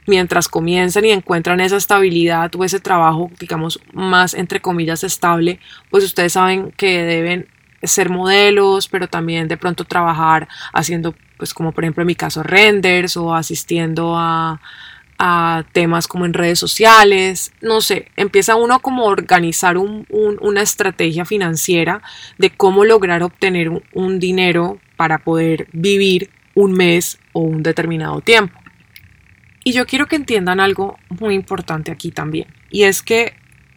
mientras 0.08 0.50
comienzan 0.50 1.06
y 1.06 1.12
encuentran 1.12 1.62
esa 1.62 1.78
estabilidad 1.78 2.54
o 2.54 2.66
ese 2.66 2.82
trabajo, 2.82 3.32
digamos, 3.40 3.80
más 3.94 4.34
entre 4.34 4.60
comillas 4.60 5.06
estable, 5.06 5.62
pues 5.90 6.04
ustedes 6.04 6.34
saben 6.34 6.74
que 6.74 7.04
deben 7.04 7.48
ser 7.82 8.10
modelos, 8.10 8.90
pero 8.90 9.08
también 9.08 9.48
de 9.48 9.56
pronto 9.56 9.86
trabajar 9.86 10.50
haciendo, 10.74 11.16
pues 11.38 11.54
como 11.54 11.72
por 11.72 11.86
ejemplo 11.86 12.01
en 12.01 12.08
mi 12.08 12.16
caso, 12.16 12.44
renders 12.44 13.16
o 13.16 13.34
asistiendo 13.34 14.18
a, 14.18 14.60
temas 15.72 16.08
como 16.08 16.25
en 16.25 16.34
redes 16.34 16.58
sociales, 16.58 17.51
no 17.62 17.82
sé, 17.82 18.08
empieza 18.16 18.56
uno 18.56 18.80
como 18.80 19.04
a 19.04 19.12
organizar 19.12 19.78
una 19.78 20.62
estrategia 20.62 21.25
financiera 21.25 22.01
de 22.38 22.50
cómo 22.50 22.86
lograr 22.86 23.22
obtener 23.22 23.70
un 23.94 24.20
dinero 24.20 24.80
para 24.98 25.20
poder 25.20 25.68
vivir 25.74 26.32
un 26.56 26.74
mes 26.74 27.20
o 27.34 27.42
un 27.42 27.62
determinado 27.62 28.22
tiempo. 28.22 28.60
Y 29.63 29.74
yo 29.74 29.86
quiero 29.86 30.08
que 30.08 30.16
entiendan 30.16 30.60
algo 30.60 30.98
muy 31.10 31.36
importante 31.36 31.92
aquí 31.92 32.10
también, 32.12 32.48
y 32.72 32.84
es 32.84 33.04
que 33.04 33.36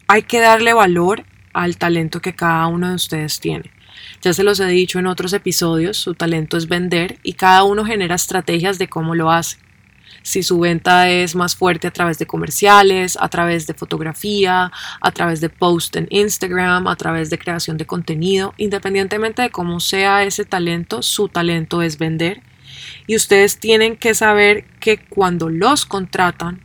hay 0.09 0.23
que 0.23 0.41
darle 0.41 0.73
valor 0.73 1.25
al 1.53 1.77
talento 1.77 2.21
que 2.21 2.35
cada 2.35 2.67
uno 2.69 2.89
de 2.89 2.95
ustedes 2.95 3.39
tiene. 3.39 3.71
Ya 4.23 4.33
se 4.33 4.45
los 4.45 4.61
he 4.61 4.67
dicho 4.67 4.99
en 4.99 5.07
otros 5.07 5.35
episodios, 5.35 5.99
su 5.99 6.15
talento 6.15 6.57
es 6.57 6.69
vender 6.69 7.19
y 7.23 7.35
cada 7.35 7.65
uno 7.65 7.85
genera 7.85 8.15
estrategias 8.15 8.79
de 8.79 8.89
cómo 8.89 9.15
lo 9.15 9.31
hace. 9.31 9.59
Si 10.25 10.43
su 10.43 10.59
venta 10.59 11.11
es 11.11 11.35
más 11.35 11.55
fuerte 11.55 11.87
a 11.87 11.93
través 11.93 12.19
de 12.19 12.27
comerciales, 12.27 13.19
a 13.21 13.29
través 13.29 13.67
de 13.67 13.75
fotografía, 13.75 14.73
a 15.01 15.13
través 15.13 15.43
de 15.43 15.51
post 15.51 15.97
en 15.97 16.09
Instagram, 16.09 16.89
a 16.89 16.97
través 16.97 17.29
de 17.29 17.39
creación 17.39 17.77
de 17.77 17.85
contenido, 17.85 18.55
independientemente 18.57 19.43
de 19.43 19.51
cómo 19.51 19.81
sea 19.81 20.25
ese 20.25 20.47
talento, 20.47 21.03
su 21.03 21.29
talento 21.29 21.83
es 21.83 21.99
vender. 21.99 22.41
Y 23.07 23.17
ustedes 23.17 23.59
tienen 23.59 23.97
que 23.99 24.15
saber 24.15 24.65
que 24.81 24.97
cuando 24.97 25.51
los 25.51 25.85
contratan, 25.85 26.63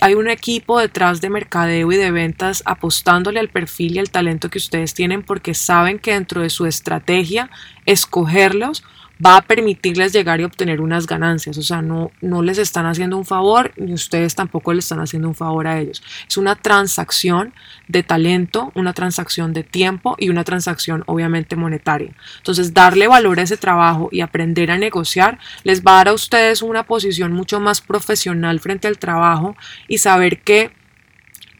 hay 0.00 0.14
un 0.14 0.28
equipo 0.28 0.80
detrás 0.80 1.20
de 1.20 1.28
mercadeo 1.28 1.92
y 1.92 1.96
de 1.96 2.10
ventas 2.10 2.62
apostándole 2.64 3.40
al 3.40 3.50
perfil 3.50 3.96
y 3.96 3.98
al 3.98 4.10
talento 4.10 4.48
que 4.48 4.58
ustedes 4.58 4.94
tienen 4.94 5.22
porque 5.22 5.52
saben 5.52 5.98
que 5.98 6.14
dentro 6.14 6.40
de 6.40 6.50
su 6.50 6.64
estrategia 6.64 7.50
escogerlos 7.84 8.82
va 9.24 9.36
a 9.36 9.42
permitirles 9.42 10.12
llegar 10.12 10.40
y 10.40 10.44
obtener 10.44 10.80
unas 10.80 11.06
ganancias. 11.06 11.56
O 11.58 11.62
sea, 11.62 11.82
no, 11.82 12.10
no 12.20 12.42
les 12.42 12.58
están 12.58 12.86
haciendo 12.86 13.16
un 13.16 13.24
favor 13.24 13.72
ni 13.76 13.92
ustedes 13.92 14.34
tampoco 14.34 14.72
les 14.72 14.84
están 14.84 15.00
haciendo 15.00 15.28
un 15.28 15.34
favor 15.34 15.66
a 15.66 15.80
ellos. 15.80 16.02
Es 16.28 16.36
una 16.36 16.56
transacción 16.56 17.54
de 17.88 18.02
talento, 18.02 18.72
una 18.74 18.92
transacción 18.92 19.52
de 19.52 19.62
tiempo 19.62 20.16
y 20.18 20.28
una 20.28 20.44
transacción 20.44 21.04
obviamente 21.06 21.56
monetaria. 21.56 22.14
Entonces, 22.38 22.74
darle 22.74 23.08
valor 23.08 23.38
a 23.38 23.42
ese 23.42 23.56
trabajo 23.56 24.08
y 24.12 24.20
aprender 24.20 24.70
a 24.70 24.78
negociar 24.78 25.38
les 25.62 25.82
va 25.82 25.92
a 25.92 25.96
dar 25.96 26.08
a 26.08 26.12
ustedes 26.12 26.62
una 26.62 26.84
posición 26.84 27.32
mucho 27.32 27.60
más 27.60 27.80
profesional 27.80 28.60
frente 28.60 28.88
al 28.88 28.98
trabajo 28.98 29.56
y 29.88 29.98
saber 29.98 30.42
que 30.42 30.72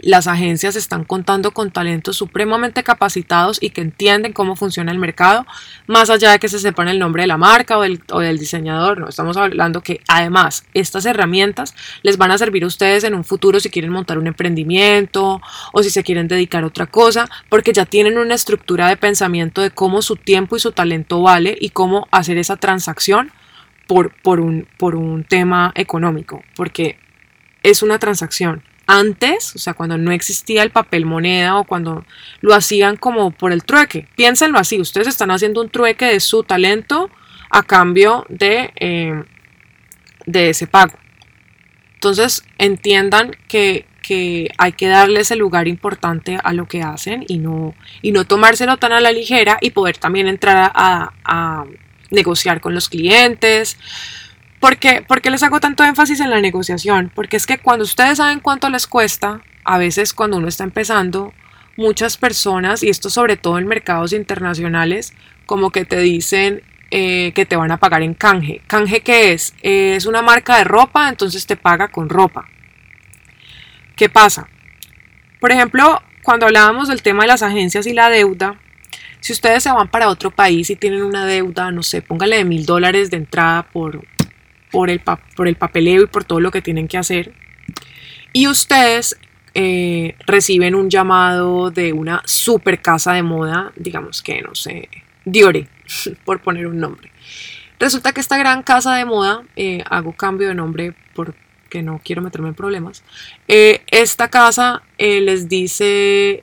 las 0.04 0.26
agencias 0.26 0.76
están 0.76 1.04
contando 1.04 1.52
con 1.52 1.70
talentos 1.70 2.16
supremamente 2.16 2.82
capacitados 2.82 3.58
y 3.62 3.70
que 3.70 3.80
entienden 3.80 4.32
cómo 4.32 4.54
funciona 4.54 4.92
el 4.92 4.98
mercado, 4.98 5.46
más 5.86 6.10
allá 6.10 6.32
de 6.32 6.38
que 6.38 6.48
se 6.48 6.58
sepan 6.58 6.88
el 6.88 6.98
nombre 6.98 7.22
de 7.22 7.26
la 7.26 7.38
marca 7.38 7.78
o 7.78 7.82
del, 7.82 8.38
diseñador. 8.38 8.98
No, 8.98 9.08
estamos 9.08 9.36
hablando 9.36 9.80
que 9.80 10.00
además 10.06 10.64
estas 10.74 11.06
herramientas 11.06 11.74
les 12.02 12.18
van 12.18 12.30
a 12.30 12.38
servir 12.38 12.64
a 12.64 12.66
ustedes 12.66 13.04
en 13.04 13.14
un 13.14 13.24
futuro 13.24 13.60
si 13.60 13.70
quieren 13.70 13.92
montar 13.92 14.18
un 14.18 14.26
emprendimiento 14.26 15.40
o 15.72 15.82
si 15.82 15.90
se 15.90 16.04
quieren 16.04 16.28
dedicar 16.28 16.64
a 16.64 16.66
otra 16.66 16.86
cosa, 16.86 17.28
porque 17.48 17.72
ya 17.72 17.86
tienen 17.86 18.18
una 18.18 18.34
estructura 18.34 18.88
de 18.88 18.96
pensamiento 18.96 19.62
de 19.62 19.70
cómo 19.70 20.02
su 20.02 20.16
tiempo 20.16 20.56
y 20.56 20.60
su 20.60 20.72
talento 20.72 21.22
vale 21.22 21.56
y 21.58 21.70
cómo 21.70 22.08
hacer 22.10 22.36
esa 22.36 22.56
transacción 22.56 23.32
por, 23.86 24.14
por, 24.22 24.40
un, 24.40 24.68
por 24.78 24.96
un 24.96 25.24
tema 25.24 25.72
económico, 25.74 26.42
porque 26.56 26.98
es 27.62 27.82
una 27.82 27.98
transacción 27.98 28.62
antes, 28.86 29.54
o 29.54 29.58
sea, 29.58 29.74
cuando 29.74 29.96
no 29.98 30.12
existía 30.12 30.62
el 30.62 30.70
papel 30.70 31.06
moneda 31.06 31.56
o 31.56 31.64
cuando 31.64 32.04
lo 32.40 32.54
hacían 32.54 32.96
como 32.96 33.30
por 33.30 33.52
el 33.52 33.64
trueque. 33.64 34.08
Piénsenlo 34.16 34.58
así, 34.58 34.80
ustedes 34.80 35.08
están 35.08 35.30
haciendo 35.30 35.60
un 35.60 35.70
trueque 35.70 36.06
de 36.06 36.20
su 36.20 36.42
talento 36.42 37.10
a 37.50 37.62
cambio 37.62 38.26
de, 38.28 38.72
eh, 38.76 39.22
de 40.26 40.50
ese 40.50 40.66
pago. 40.66 40.98
Entonces, 41.94 42.44
entiendan 42.58 43.36
que, 43.48 43.86
hay 44.58 44.72
que 44.72 44.86
darle 44.86 45.20
ese 45.20 45.34
lugar 45.34 45.66
importante 45.66 46.38
a 46.44 46.52
lo 46.52 46.68
que 46.68 46.82
hacen 46.82 47.24
y 47.26 47.38
no, 47.38 47.74
y 48.02 48.12
no 48.12 48.26
tomárselo 48.26 48.76
tan 48.76 48.92
a 48.92 49.00
la 49.00 49.10
ligera 49.12 49.56
y 49.62 49.70
poder 49.70 49.96
también 49.96 50.28
entrar 50.28 50.70
a 50.74 51.64
negociar 52.10 52.60
con 52.60 52.74
los 52.74 52.90
clientes 52.90 53.78
¿Por 54.64 54.78
qué? 54.78 55.04
les 55.30 55.42
hago 55.42 55.60
tanto 55.60 55.84
énfasis 55.84 56.20
en 56.20 56.30
la 56.30 56.40
negociación? 56.40 57.12
Porque 57.14 57.36
es 57.36 57.46
que 57.46 57.58
cuando 57.58 57.84
ustedes 57.84 58.16
saben 58.16 58.40
cuánto 58.40 58.70
les 58.70 58.86
cuesta, 58.86 59.42
a 59.62 59.76
veces 59.76 60.14
cuando 60.14 60.38
uno 60.38 60.48
está 60.48 60.64
empezando, 60.64 61.34
muchas 61.76 62.16
personas, 62.16 62.82
y 62.82 62.88
esto 62.88 63.10
sobre 63.10 63.36
todo 63.36 63.58
en 63.58 63.66
mercados 63.66 64.14
internacionales, 64.14 65.12
como 65.44 65.68
que 65.68 65.84
te 65.84 65.98
dicen 65.98 66.62
eh, 66.90 67.32
que 67.34 67.44
te 67.44 67.56
van 67.56 67.72
a 67.72 67.76
pagar 67.76 68.00
en 68.00 68.14
canje. 68.14 68.62
¿Canje 68.66 69.02
qué 69.02 69.34
es? 69.34 69.52
es 69.60 70.06
una 70.06 70.22
marca 70.22 70.56
de 70.56 70.64
ropa, 70.64 71.10
entonces 71.10 71.44
te 71.44 71.56
paga 71.56 71.88
con 71.88 72.08
ropa. 72.08 72.46
¿Qué 73.96 74.08
pasa? 74.08 74.48
Por 75.40 75.52
ejemplo, 75.52 76.00
cuando 76.22 76.46
hablábamos 76.46 76.88
del 76.88 77.02
tema 77.02 77.24
de 77.24 77.28
las 77.28 77.42
agencias 77.42 77.86
y 77.86 77.92
la 77.92 78.08
deuda, 78.08 78.58
si 79.20 79.34
ustedes 79.34 79.62
se 79.62 79.72
van 79.72 79.88
para 79.88 80.08
otro 80.08 80.30
país 80.30 80.70
y 80.70 80.76
tienen 80.76 81.02
una 81.02 81.26
deuda, 81.26 81.70
no 81.70 81.82
sé, 81.82 82.00
póngale 82.00 82.36
de 82.36 82.44
mil 82.46 82.64
dólares 82.64 83.10
de 83.10 83.18
entrada 83.18 83.62
por 83.62 84.02
por 84.74 84.90
el, 84.90 85.00
por 85.36 85.46
el 85.46 85.54
papeleo 85.54 86.02
y 86.02 86.06
por 86.06 86.24
todo 86.24 86.40
lo 86.40 86.50
que 86.50 86.60
tienen 86.60 86.88
que 86.88 86.98
hacer. 86.98 87.32
Y 88.32 88.48
ustedes 88.48 89.16
eh, 89.54 90.16
reciben 90.26 90.74
un 90.74 90.90
llamado 90.90 91.70
de 91.70 91.92
una 91.92 92.22
super 92.24 92.82
casa 92.82 93.12
de 93.12 93.22
moda, 93.22 93.72
digamos 93.76 94.20
que 94.20 94.42
no 94.42 94.56
sé, 94.56 94.88
Diore, 95.24 95.68
por 96.24 96.42
poner 96.42 96.66
un 96.66 96.80
nombre. 96.80 97.12
Resulta 97.78 98.12
que 98.12 98.20
esta 98.20 98.36
gran 98.36 98.64
casa 98.64 98.96
de 98.96 99.04
moda, 99.04 99.44
eh, 99.54 99.84
hago 99.88 100.12
cambio 100.12 100.48
de 100.48 100.56
nombre 100.56 100.92
porque 101.14 101.84
no 101.84 102.00
quiero 102.04 102.20
meterme 102.20 102.48
en 102.48 102.54
problemas, 102.54 103.04
eh, 103.46 103.82
esta 103.86 104.28
casa 104.28 104.82
les 104.98 105.48
dice, 105.48 106.42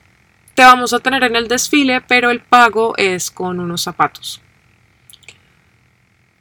te 0.54 0.62
vamos 0.62 0.94
a 0.94 1.00
tener 1.00 1.22
en 1.24 1.36
el 1.36 1.48
desfile, 1.48 2.00
pero 2.00 2.30
el 2.30 2.40
pago 2.40 2.94
es 2.96 3.30
con 3.30 3.60
unos 3.60 3.82
zapatos 3.82 4.40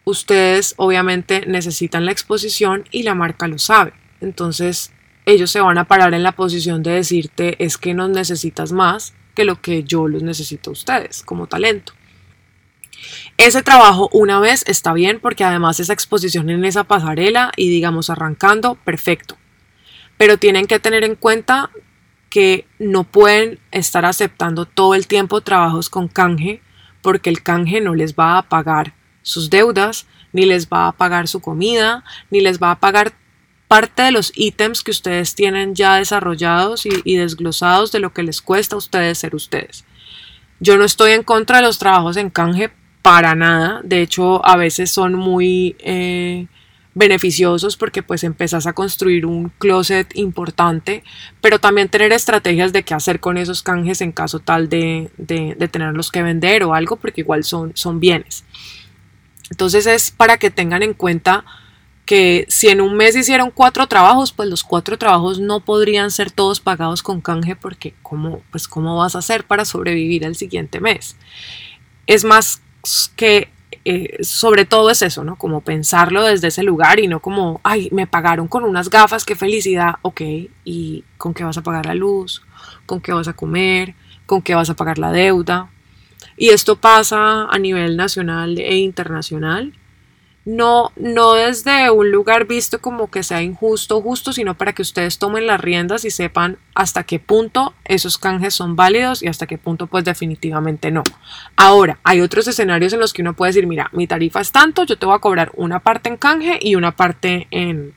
ustedes 0.03 0.73
obviamente 0.77 1.45
necesitan 1.47 2.05
la 2.05 2.11
exposición 2.11 2.85
y 2.91 3.03
la 3.03 3.15
marca 3.15 3.47
lo 3.47 3.57
sabe. 3.57 3.93
Entonces 4.19 4.91
ellos 5.25 5.51
se 5.51 5.61
van 5.61 5.77
a 5.77 5.85
parar 5.85 6.13
en 6.13 6.23
la 6.23 6.31
posición 6.33 6.83
de 6.83 6.91
decirte 6.91 7.63
es 7.63 7.77
que 7.77 7.93
nos 7.93 8.09
necesitas 8.09 8.71
más 8.71 9.13
que 9.35 9.45
lo 9.45 9.61
que 9.61 9.83
yo 9.83 10.07
los 10.07 10.23
necesito 10.23 10.71
a 10.71 10.73
ustedes 10.73 11.23
como 11.23 11.47
talento. 11.47 11.93
Ese 13.37 13.63
trabajo 13.63 14.09
una 14.13 14.39
vez 14.39 14.63
está 14.67 14.93
bien 14.93 15.19
porque 15.19 15.43
además 15.43 15.79
esa 15.79 15.93
exposición 15.93 16.49
en 16.49 16.65
esa 16.65 16.83
pasarela 16.83 17.51
y 17.55 17.69
digamos 17.69 18.09
arrancando, 18.09 18.75
perfecto. 18.75 19.37
Pero 20.17 20.37
tienen 20.37 20.67
que 20.67 20.79
tener 20.79 21.03
en 21.03 21.15
cuenta 21.15 21.71
que 22.29 22.65
no 22.79 23.03
pueden 23.03 23.59
estar 23.71 24.05
aceptando 24.05 24.65
todo 24.65 24.95
el 24.95 25.07
tiempo 25.07 25.41
trabajos 25.41 25.89
con 25.89 26.07
canje 26.07 26.61
porque 27.01 27.29
el 27.29 27.41
canje 27.41 27.81
no 27.81 27.95
les 27.95 28.15
va 28.15 28.37
a 28.37 28.43
pagar 28.43 28.93
sus 29.21 29.49
deudas, 29.49 30.05
ni 30.33 30.45
les 30.45 30.67
va 30.67 30.87
a 30.87 30.91
pagar 30.91 31.27
su 31.27 31.39
comida, 31.39 32.03
ni 32.29 32.41
les 32.41 32.59
va 32.59 32.71
a 32.71 32.79
pagar 32.79 33.13
parte 33.67 34.01
de 34.01 34.11
los 34.11 34.33
ítems 34.35 34.83
que 34.83 34.91
ustedes 34.91 35.33
tienen 35.33 35.75
ya 35.75 35.95
desarrollados 35.95 36.85
y, 36.85 37.15
desglosados 37.15 37.93
de 37.93 37.99
lo 37.99 38.11
que 38.11 38.21
les 38.21 38.41
cuesta 38.41 38.75
a 38.75 38.77
ustedes 38.77 39.17
ser 39.17 39.33
ustedes. 39.33 39.85
Yo 40.59 40.77
no 40.77 40.83
estoy 40.83 41.13
en 41.13 41.23
contra 41.23 41.57
de 41.57 41.63
los 41.63 41.79
trabajos 41.79 42.17
en 42.17 42.29
canje 42.29 42.69
para 43.01 43.33
nada. 43.33 43.79
De 43.83 44.01
hecho, 44.01 44.45
a 44.45 44.57
veces 44.57 44.91
son 44.91 45.15
muy 45.15 45.77
eh, 45.79 46.47
beneficiosos 46.93 47.77
porque 47.77 48.03
pues 48.03 48.23
empezás 48.25 48.67
a 48.67 48.73
construir 48.73 49.25
un 49.25 49.49
closet 49.57 50.15
importante, 50.15 51.03
pero 51.39 51.59
también 51.59 51.87
tener 51.87 52.11
estrategias 52.11 52.73
de 52.73 52.83
qué 52.83 52.93
hacer 52.93 53.21
con 53.21 53.37
esos 53.37 53.63
canjes 53.63 54.01
en 54.01 54.11
caso 54.11 54.39
tal 54.39 54.67
de, 54.67 55.11
de, 55.17 55.55
tenerlos 55.69 56.11
que 56.11 56.21
vender 56.21 56.63
o 56.63 56.73
algo, 56.73 56.97
porque 56.97 57.21
igual 57.21 57.43
son, 57.43 57.71
son 57.75 57.99
bienes. 57.99 58.43
Entonces 59.51 59.85
es 59.85 60.09
para 60.09 60.37
que 60.37 60.49
tengan 60.49 60.81
en 60.81 60.93
cuenta 60.93 61.45
que 62.05 62.45
si 62.49 62.69
en 62.69 62.81
un 62.81 62.95
mes 62.95 63.15
hicieron 63.15 63.51
cuatro 63.51 63.85
trabajos, 63.87 64.31
pues 64.31 64.49
los 64.49 64.63
cuatro 64.63 64.97
trabajos 64.97 65.39
no 65.39 65.59
podrían 65.59 66.09
ser 66.09 66.31
todos 66.31 66.59
pagados 66.59 67.03
con 67.03 67.21
canje 67.21 67.55
porque 67.55 67.93
¿cómo, 68.01 68.41
pues, 68.49 68.67
¿cómo 68.67 68.97
vas 68.97 69.15
a 69.15 69.19
hacer 69.19 69.45
para 69.45 69.65
sobrevivir 69.65 70.23
el 70.23 70.35
siguiente 70.35 70.79
mes? 70.79 71.15
Es 72.07 72.23
más 72.23 72.61
que 73.15 73.49
eh, 73.83 74.23
sobre 74.23 74.65
todo 74.65 74.89
es 74.89 75.01
eso, 75.01 75.23
¿no? 75.23 75.35
Como 75.37 75.61
pensarlo 75.61 76.23
desde 76.23 76.47
ese 76.47 76.63
lugar 76.63 76.99
y 76.99 77.07
no 77.07 77.19
como, 77.19 77.59
ay, 77.63 77.89
me 77.91 78.07
pagaron 78.07 78.47
con 78.47 78.63
unas 78.63 78.89
gafas, 78.89 79.25
qué 79.25 79.35
felicidad, 79.35 79.95
ok, 80.01 80.21
¿y 80.63 81.03
con 81.17 81.33
qué 81.33 81.43
vas 81.43 81.57
a 81.57 81.63
pagar 81.63 81.85
la 81.85 81.95
luz? 81.95 82.41
¿Con 82.85 83.01
qué 83.01 83.11
vas 83.11 83.27
a 83.27 83.33
comer? 83.33 83.95
¿Con 84.25 84.41
qué 84.41 84.55
vas 84.55 84.69
a 84.69 84.75
pagar 84.75 84.97
la 84.97 85.11
deuda? 85.11 85.69
Y 86.37 86.49
esto 86.49 86.77
pasa 86.77 87.45
a 87.45 87.59
nivel 87.59 87.97
nacional 87.97 88.57
e 88.57 88.77
internacional 88.77 89.73
no, 90.43 90.91
no 90.95 91.33
desde 91.33 91.91
un 91.91 92.11
lugar 92.11 92.47
visto 92.47 92.81
como 92.81 93.11
que 93.11 93.21
sea 93.21 93.43
injusto 93.43 93.97
o 93.97 94.01
justo, 94.01 94.33
sino 94.33 94.55
para 94.55 94.73
que 94.73 94.81
ustedes 94.81 95.19
tomen 95.19 95.45
las 95.45 95.61
riendas 95.61 96.03
y 96.03 96.09
sepan 96.09 96.57
hasta 96.73 97.03
qué 97.03 97.19
punto 97.19 97.73
esos 97.85 98.17
canjes 98.17 98.55
son 98.55 98.75
válidos 98.75 99.21
y 99.21 99.27
hasta 99.27 99.45
qué 99.45 99.57
punto 99.57 99.87
pues 99.87 100.03
definitivamente 100.03 100.89
no. 100.89 101.03
Ahora, 101.55 101.99
hay 102.03 102.21
otros 102.21 102.47
escenarios 102.47 102.93
en 102.93 102.99
los 102.99 103.13
que 103.13 103.21
uno 103.21 103.35
puede 103.35 103.51
decir, 103.51 103.67
mira, 103.67 103.89
mi 103.93 104.07
tarifa 104.07 104.41
es 104.41 104.51
tanto, 104.51 104.83
yo 104.83 104.97
te 104.97 105.05
voy 105.05 105.15
a 105.15 105.19
cobrar 105.19 105.51
una 105.55 105.79
parte 105.79 106.09
en 106.09 106.17
canje 106.17 106.57
y 106.59 106.75
una 106.75 106.95
parte 106.95 107.47
en, 107.51 107.93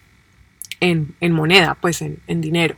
en, 0.81 1.15
en 1.21 1.33
moneda, 1.33 1.79
pues 1.81 2.03
en, 2.03 2.19
en 2.27 2.41
dinero 2.43 2.77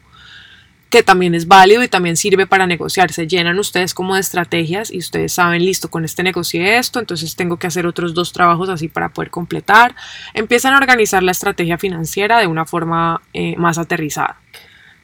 que 0.90 1.02
también 1.02 1.34
es 1.34 1.48
válido 1.48 1.82
y 1.82 1.88
también 1.88 2.16
sirve 2.16 2.46
para 2.46 2.66
negociar. 2.66 3.12
Se 3.12 3.26
llenan 3.26 3.58
ustedes 3.58 3.92
como 3.92 4.14
de 4.14 4.20
estrategias 4.20 4.92
y 4.92 4.98
ustedes 4.98 5.32
saben, 5.32 5.64
listo, 5.64 5.90
con 5.90 6.04
este 6.04 6.22
negocié 6.22 6.78
esto, 6.78 7.00
entonces 7.00 7.34
tengo 7.34 7.58
que 7.58 7.66
hacer 7.66 7.86
otros 7.86 8.14
dos 8.14 8.32
trabajos 8.32 8.68
así 8.68 8.88
para 8.88 9.08
poder 9.08 9.30
completar. 9.30 9.94
Empiezan 10.34 10.74
a 10.74 10.78
organizar 10.78 11.22
la 11.22 11.32
estrategia 11.32 11.78
financiera 11.78 12.38
de 12.38 12.46
una 12.46 12.64
forma 12.64 13.20
eh, 13.32 13.56
más 13.56 13.78
aterrizada. 13.78 14.40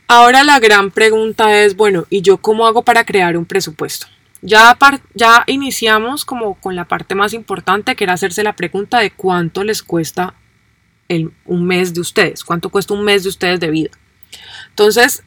Ahora 0.06 0.44
la 0.44 0.60
gran 0.60 0.90
pregunta 0.90 1.62
es, 1.62 1.76
bueno, 1.76 2.04
¿y 2.10 2.22
yo 2.22 2.36
cómo 2.36 2.66
hago 2.66 2.82
para 2.82 3.04
crear 3.04 3.36
un 3.36 3.44
presupuesto? 3.44 4.06
Ya, 4.42 4.76
ya 5.14 5.44
iniciamos 5.46 6.24
como 6.24 6.54
con 6.54 6.76
la 6.76 6.84
parte 6.84 7.14
más 7.14 7.32
importante, 7.32 7.96
que 7.96 8.04
era 8.04 8.12
hacerse 8.12 8.42
la 8.42 8.54
pregunta 8.54 8.98
de 8.98 9.12
cuánto 9.12 9.64
les 9.64 9.82
cuesta 9.82 10.34
el, 11.08 11.32
un 11.44 11.64
mes 11.64 11.94
de 11.94 12.00
ustedes, 12.00 12.44
cuánto 12.44 12.68
cuesta 12.68 12.94
un 12.94 13.04
mes 13.04 13.22
de 13.22 13.28
ustedes 13.28 13.60
de 13.60 13.70
vida. 13.70 13.90
Entonces, 14.68 15.22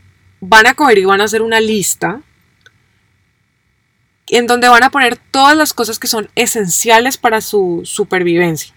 van 0.47 0.67
a 0.67 0.75
coger 0.75 0.99
y 0.99 1.05
van 1.05 1.21
a 1.21 1.25
hacer 1.25 1.41
una 1.41 1.59
lista 1.59 2.21
en 4.27 4.47
donde 4.47 4.69
van 4.69 4.83
a 4.83 4.89
poner 4.89 5.17
todas 5.17 5.55
las 5.55 5.73
cosas 5.73 5.99
que 5.99 6.07
son 6.07 6.29
esenciales 6.35 7.17
para 7.17 7.41
su 7.41 7.81
supervivencia. 7.83 8.73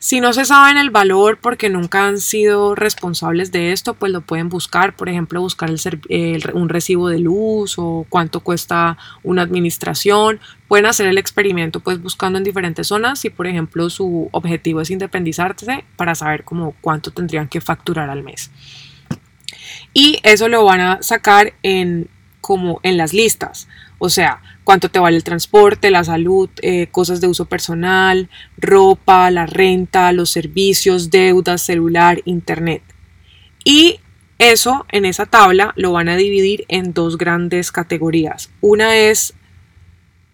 Si 0.00 0.20
no 0.20 0.32
se 0.32 0.44
saben 0.44 0.76
el 0.76 0.90
valor 0.90 1.38
porque 1.40 1.68
nunca 1.68 2.06
han 2.06 2.20
sido 2.20 2.76
responsables 2.76 3.50
de 3.50 3.72
esto, 3.72 3.94
pues 3.94 4.12
lo 4.12 4.20
pueden 4.20 4.48
buscar, 4.48 4.94
por 4.94 5.08
ejemplo, 5.08 5.40
buscar 5.40 5.70
un 5.70 6.68
recibo 6.68 7.08
de 7.08 7.18
luz 7.18 7.74
o 7.78 8.06
cuánto 8.08 8.40
cuesta 8.40 8.96
una 9.24 9.42
administración. 9.42 10.38
Pueden 10.68 10.86
hacer 10.86 11.08
el 11.08 11.18
experimento 11.18 11.80
pues 11.80 12.00
buscando 12.00 12.38
en 12.38 12.44
diferentes 12.44 12.86
zonas 12.86 13.18
si, 13.18 13.30
por 13.30 13.48
ejemplo, 13.48 13.90
su 13.90 14.28
objetivo 14.30 14.80
es 14.80 14.90
independizarse 14.90 15.84
para 15.96 16.14
saber 16.14 16.44
cuánto 16.80 17.10
tendrían 17.10 17.48
que 17.48 17.60
facturar 17.60 18.08
al 18.08 18.22
mes 18.22 18.52
y 19.98 20.20
eso 20.22 20.46
lo 20.46 20.64
van 20.64 20.80
a 20.80 21.02
sacar 21.02 21.54
en 21.64 22.06
como 22.40 22.78
en 22.84 22.96
las 22.96 23.12
listas, 23.12 23.66
o 23.98 24.08
sea, 24.08 24.40
cuánto 24.62 24.92
te 24.92 25.00
vale 25.00 25.16
el 25.16 25.24
transporte, 25.24 25.90
la 25.90 26.04
salud, 26.04 26.48
eh, 26.62 26.86
cosas 26.92 27.20
de 27.20 27.26
uso 27.26 27.46
personal, 27.46 28.30
ropa, 28.56 29.28
la 29.32 29.46
renta, 29.46 30.12
los 30.12 30.30
servicios, 30.30 31.10
deudas, 31.10 31.62
celular, 31.62 32.22
internet. 32.26 32.84
Y 33.64 33.98
eso 34.38 34.86
en 34.92 35.04
esa 35.04 35.26
tabla 35.26 35.72
lo 35.74 35.90
van 35.90 36.08
a 36.08 36.16
dividir 36.16 36.64
en 36.68 36.92
dos 36.94 37.18
grandes 37.18 37.72
categorías. 37.72 38.50
Una 38.60 38.96
es 38.96 39.34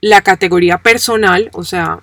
la 0.02 0.20
categoría 0.20 0.76
personal, 0.82 1.48
o 1.54 1.64
sea, 1.64 2.00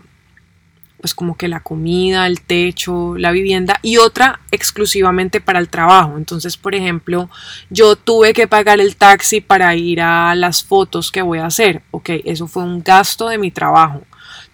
pues 1.01 1.15
como 1.15 1.35
que 1.35 1.47
la 1.47 1.61
comida, 1.61 2.27
el 2.27 2.41
techo, 2.41 3.17
la 3.17 3.31
vivienda 3.31 3.79
y 3.81 3.97
otra 3.97 4.39
exclusivamente 4.51 5.41
para 5.41 5.59
el 5.59 5.67
trabajo. 5.67 6.15
Entonces, 6.15 6.57
por 6.57 6.75
ejemplo, 6.75 7.29
yo 7.69 7.95
tuve 7.95 8.33
que 8.33 8.47
pagar 8.47 8.79
el 8.79 8.95
taxi 8.95 9.41
para 9.41 9.75
ir 9.75 9.99
a 9.99 10.35
las 10.35 10.63
fotos 10.63 11.11
que 11.11 11.23
voy 11.23 11.39
a 11.39 11.47
hacer. 11.47 11.81
Ok, 11.89 12.09
eso 12.23 12.47
fue 12.47 12.63
un 12.63 12.83
gasto 12.83 13.27
de 13.27 13.39
mi 13.39 13.49
trabajo. 13.49 14.03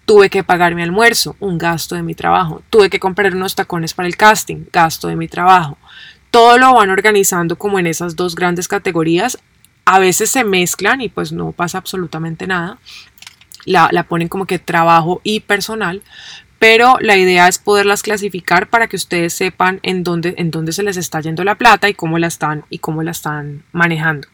Tuve 0.06 0.30
que 0.30 0.42
pagar 0.42 0.74
mi 0.74 0.82
almuerzo, 0.82 1.36
un 1.38 1.58
gasto 1.58 1.94
de 1.94 2.02
mi 2.02 2.14
trabajo. 2.14 2.62
Tuve 2.70 2.88
que 2.88 2.98
comprar 2.98 3.34
unos 3.34 3.54
tacones 3.54 3.92
para 3.92 4.08
el 4.08 4.16
casting, 4.16 4.64
gasto 4.72 5.08
de 5.08 5.16
mi 5.16 5.28
trabajo. 5.28 5.76
Todo 6.30 6.56
lo 6.56 6.72
van 6.72 6.88
organizando 6.88 7.56
como 7.56 7.78
en 7.78 7.86
esas 7.86 8.16
dos 8.16 8.34
grandes 8.34 8.68
categorías. 8.68 9.38
A 9.84 9.98
veces 9.98 10.30
se 10.30 10.44
mezclan 10.44 11.02
y 11.02 11.10
pues 11.10 11.30
no 11.30 11.52
pasa 11.52 11.76
absolutamente 11.76 12.46
nada 12.46 12.78
la, 13.64 13.88
ponen 14.08 14.28
como 14.28 14.46
que 14.46 14.58
trabajo 14.58 15.20
y 15.24 15.40
personal, 15.40 16.02
pero 16.58 16.96
la 17.00 17.16
idea 17.16 17.48
es 17.48 17.58
poderlas 17.58 18.02
clasificar 18.02 18.68
para 18.68 18.88
que 18.88 18.96
ustedes 18.96 19.32
sepan 19.32 19.80
en 19.82 20.02
dónde, 20.02 20.34
en 20.38 20.50
dónde 20.50 20.72
se 20.72 20.82
les 20.82 20.96
está 20.96 21.20
yendo 21.20 21.44
la 21.44 21.54
plata 21.54 21.88
y 21.88 21.94
cómo 21.94 22.18
la 22.18 22.26
están 22.26 22.64
y 22.70 22.78
cómo 22.78 23.02
la 23.02 23.12
están 23.12 23.62
manejando. 23.72 24.28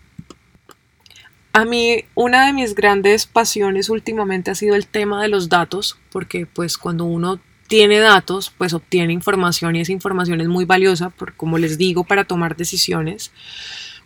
A 1.52 1.64
mí 1.64 2.04
una 2.14 2.46
de 2.46 2.52
mis 2.52 2.74
grandes 2.74 3.26
pasiones 3.26 3.88
últimamente 3.88 4.50
ha 4.50 4.54
sido 4.54 4.74
el 4.74 4.86
tema 4.86 5.22
de 5.22 5.28
los 5.28 5.48
datos, 5.48 5.98
porque 6.10 6.46
pues 6.46 6.78
cuando 6.78 7.04
uno 7.04 7.38
tiene 7.68 7.98
datos, 8.00 8.52
pues 8.56 8.74
obtiene 8.74 9.12
información 9.12 9.76
y 9.76 9.80
esa 9.80 9.92
información 9.92 10.40
es 10.40 10.48
muy 10.48 10.64
valiosa, 10.64 11.10
por, 11.10 11.34
como 11.34 11.58
les 11.58 11.78
digo, 11.78 12.04
para 12.04 12.24
tomar 12.24 12.56
decisiones. 12.56 13.30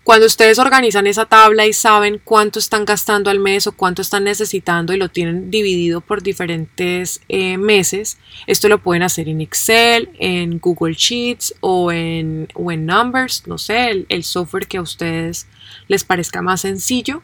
Cuando 0.04 0.26
ustedes 0.26 0.58
organizan 0.58 1.06
esa 1.06 1.26
tabla 1.26 1.66
y 1.66 1.74
saben 1.74 2.18
cuánto 2.24 2.58
están 2.58 2.86
gastando 2.86 3.28
al 3.28 3.40
mes 3.40 3.66
o 3.66 3.72
cuánto 3.72 4.00
están 4.00 4.24
necesitando 4.24 4.94
y 4.94 4.96
lo 4.96 5.10
tienen 5.10 5.50
dividido 5.50 6.00
por 6.00 6.22
diferentes 6.22 7.20
eh, 7.28 7.58
meses, 7.58 8.16
esto 8.46 8.68
lo 8.68 8.78
pueden 8.78 9.02
hacer 9.02 9.28
en 9.28 9.42
Excel, 9.42 10.08
en 10.18 10.60
Google 10.60 10.94
Sheets 10.94 11.54
o 11.60 11.92
en, 11.92 12.48
en 12.56 12.86
Numbers, 12.86 13.46
no 13.46 13.58
sé, 13.58 13.90
el, 13.90 14.06
el 14.08 14.24
software 14.24 14.66
que 14.66 14.78
a 14.78 14.82
ustedes 14.82 15.46
les 15.88 16.04
parezca 16.04 16.40
más 16.40 16.62
sencillo. 16.62 17.22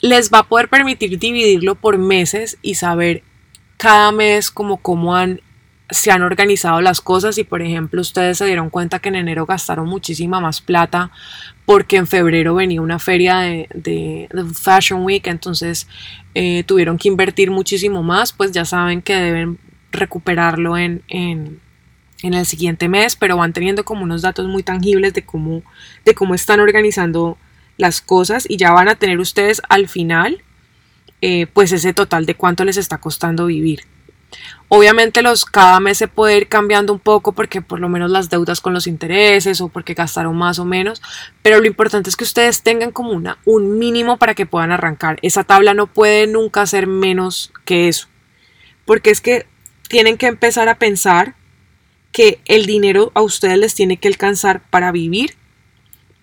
Les 0.00 0.32
va 0.32 0.38
a 0.38 0.48
poder 0.48 0.68
permitir 0.68 1.18
dividirlo 1.18 1.74
por 1.74 1.98
meses 1.98 2.56
y 2.62 2.76
saber 2.76 3.22
cada 3.76 4.10
mes 4.10 4.50
como 4.50 4.78
cómo 4.78 5.14
han 5.14 5.42
se 5.92 6.10
han 6.10 6.22
organizado 6.22 6.80
las 6.80 7.00
cosas 7.00 7.36
y 7.36 7.44
por 7.44 7.60
ejemplo 7.60 8.00
ustedes 8.00 8.38
se 8.38 8.46
dieron 8.46 8.70
cuenta 8.70 8.98
que 8.98 9.10
en 9.10 9.16
enero 9.16 9.44
gastaron 9.44 9.86
muchísima 9.86 10.40
más 10.40 10.60
plata 10.60 11.10
porque 11.66 11.98
en 11.98 12.06
febrero 12.06 12.54
venía 12.54 12.80
una 12.80 12.98
feria 12.98 13.40
de, 13.40 14.28
Fashion 14.58 15.04
Week 15.04 15.26
entonces 15.26 15.86
eh, 16.34 16.64
tuvieron 16.64 16.96
que 16.96 17.08
invertir 17.08 17.50
muchísimo 17.50 18.02
más 18.02 18.32
pues 18.32 18.52
ya 18.52 18.64
saben 18.64 19.02
que 19.02 19.14
deben 19.14 19.58
recuperarlo 19.92 20.78
en, 20.78 21.02
en, 21.08 21.60
el 22.22 22.46
siguiente 22.46 22.88
mes 22.88 23.14
pero 23.14 23.36
van 23.36 23.52
teniendo 23.52 23.84
como 23.84 24.04
unos 24.04 24.22
datos 24.22 24.46
muy 24.46 24.62
tangibles 24.62 25.12
de 25.12 25.24
cómo, 25.24 25.62
de 26.06 26.14
cómo 26.14 26.34
están 26.34 26.60
organizando 26.60 27.36
las 27.76 28.00
cosas 28.00 28.46
y 28.48 28.56
ya 28.56 28.72
van 28.72 28.88
a 28.88 28.94
tener 28.94 29.18
ustedes 29.18 29.60
al 29.68 29.88
final 29.88 30.42
eh, 31.20 31.46
pues 31.52 31.70
ese 31.72 31.92
total 31.92 32.24
de 32.24 32.34
cuánto 32.34 32.64
les 32.64 32.78
está 32.78 32.98
costando 32.98 33.46
vivir 33.46 33.91
Obviamente 34.74 35.20
los 35.20 35.44
cada 35.44 35.80
mes 35.80 35.98
se 35.98 36.08
puede 36.08 36.38
ir 36.38 36.48
cambiando 36.48 36.94
un 36.94 36.98
poco 36.98 37.32
porque 37.32 37.60
por 37.60 37.78
lo 37.78 37.90
menos 37.90 38.10
las 38.10 38.30
deudas 38.30 38.62
con 38.62 38.72
los 38.72 38.86
intereses 38.86 39.60
o 39.60 39.68
porque 39.68 39.92
gastaron 39.92 40.34
más 40.34 40.58
o 40.58 40.64
menos, 40.64 41.02
pero 41.42 41.60
lo 41.60 41.66
importante 41.66 42.08
es 42.08 42.16
que 42.16 42.24
ustedes 42.24 42.62
tengan 42.62 42.90
como 42.90 43.10
una, 43.10 43.36
un 43.44 43.78
mínimo 43.78 44.16
para 44.16 44.34
que 44.34 44.46
puedan 44.46 44.72
arrancar. 44.72 45.18
Esa 45.20 45.44
tabla 45.44 45.74
no 45.74 45.88
puede 45.88 46.26
nunca 46.26 46.64
ser 46.64 46.86
menos 46.86 47.52
que 47.66 47.88
eso, 47.88 48.08
porque 48.86 49.10
es 49.10 49.20
que 49.20 49.46
tienen 49.88 50.16
que 50.16 50.26
empezar 50.26 50.70
a 50.70 50.78
pensar 50.78 51.34
que 52.10 52.40
el 52.46 52.64
dinero 52.64 53.12
a 53.14 53.20
ustedes 53.20 53.58
les 53.58 53.74
tiene 53.74 53.98
que 53.98 54.08
alcanzar 54.08 54.62
para 54.70 54.90
vivir, 54.90 55.34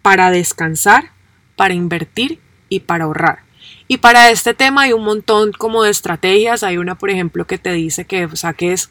para 0.01 0.31
descansar, 0.31 1.11
para 1.55 1.75
invertir 1.75 2.39
y 2.67 2.79
para 2.79 3.03
ahorrar. 3.03 3.48
Y 3.87 3.97
para 3.97 4.29
este 4.29 4.53
tema 4.53 4.83
hay 4.83 4.93
un 4.93 5.03
montón 5.03 5.51
como 5.51 5.83
de 5.83 5.91
estrategias. 5.91 6.63
Hay 6.63 6.77
una, 6.77 6.95
por 6.95 7.09
ejemplo, 7.09 7.47
que 7.47 7.57
te 7.57 7.73
dice 7.73 8.05
que 8.05 8.27
saques 8.35 8.89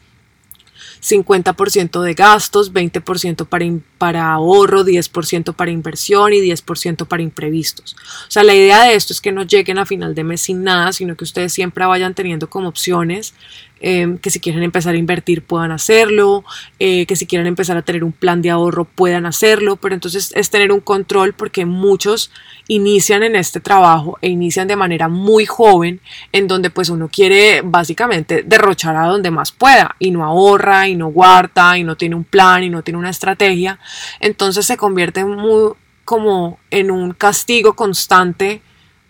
50% 1.01 2.01
de 2.01 2.13
gastos, 2.13 2.73
20% 2.73 3.45
para, 3.47 3.65
para 3.97 4.33
ahorro, 4.33 4.83
10% 4.83 5.53
para 5.53 5.71
inversión 5.71 6.33
y 6.33 6.39
10% 6.39 7.07
para 7.07 7.23
imprevistos. 7.23 7.95
O 8.27 8.31
sea, 8.31 8.43
la 8.43 8.53
idea 8.53 8.83
de 8.83 8.95
esto 8.95 9.13
es 9.13 9.21
que 9.21 9.31
no 9.31 9.43
lleguen 9.43 9.77
a 9.79 9.85
final 9.85 10.15
de 10.15 10.23
mes 10.23 10.41
sin 10.41 10.63
nada, 10.63 10.91
sino 10.91 11.15
que 11.15 11.23
ustedes 11.23 11.53
siempre 11.53 11.85
vayan 11.85 12.13
teniendo 12.13 12.49
como 12.49 12.67
opciones 12.67 13.33
Em, 13.81 14.17
que 14.17 14.29
si 14.29 14.41
quieren 14.41 14.63
empezar 14.63 14.93
a 14.93 14.97
invertir 14.97 15.41
puedan 15.41 15.71
hacerlo, 15.71 16.43
eh, 16.79 17.05
que 17.05 17.15
si 17.15 17.25
quieren 17.25 17.47
empezar 17.47 17.77
a 17.77 17.81
tener 17.81 18.03
un 18.03 18.11
plan 18.11 18.41
de 18.41 18.49
ahorro 18.49 18.83
puedan 18.83 19.25
hacerlo, 19.25 19.77
pero 19.77 19.95
entonces 19.95 20.33
es 20.35 20.49
tener 20.49 20.73
un 20.73 20.81
control 20.81 21.33
porque 21.33 21.65
muchos 21.65 22.29
inician 22.67 23.23
en 23.23 23.37
este 23.37 23.61
trabajo 23.61 24.17
e 24.21 24.27
inician 24.27 24.67
de 24.67 24.75
manera 24.75 25.07
muy 25.07 25.45
joven 25.45 26.01
en 26.33 26.47
donde 26.47 26.69
pues 26.69 26.89
uno 26.89 27.07
quiere 27.07 27.61
básicamente 27.63 28.43
derrochar 28.43 28.97
a 28.97 29.05
donde 29.05 29.31
más 29.31 29.53
pueda 29.53 29.95
y 29.97 30.11
no 30.11 30.25
ahorra 30.25 30.89
y 30.89 30.95
no 30.95 31.07
guarda 31.07 31.77
y 31.77 31.83
no 31.85 31.95
tiene 31.95 32.15
un 32.15 32.25
plan 32.25 32.63
y 32.63 32.69
no 32.69 32.83
tiene 32.83 32.97
una 32.97 33.09
estrategia, 33.09 33.79
entonces 34.19 34.65
se 34.65 34.75
convierte 34.75 35.23
muy 35.23 35.71
como 36.03 36.59
en 36.69 36.91
un 36.91 37.13
castigo 37.13 37.73
constante 37.73 38.61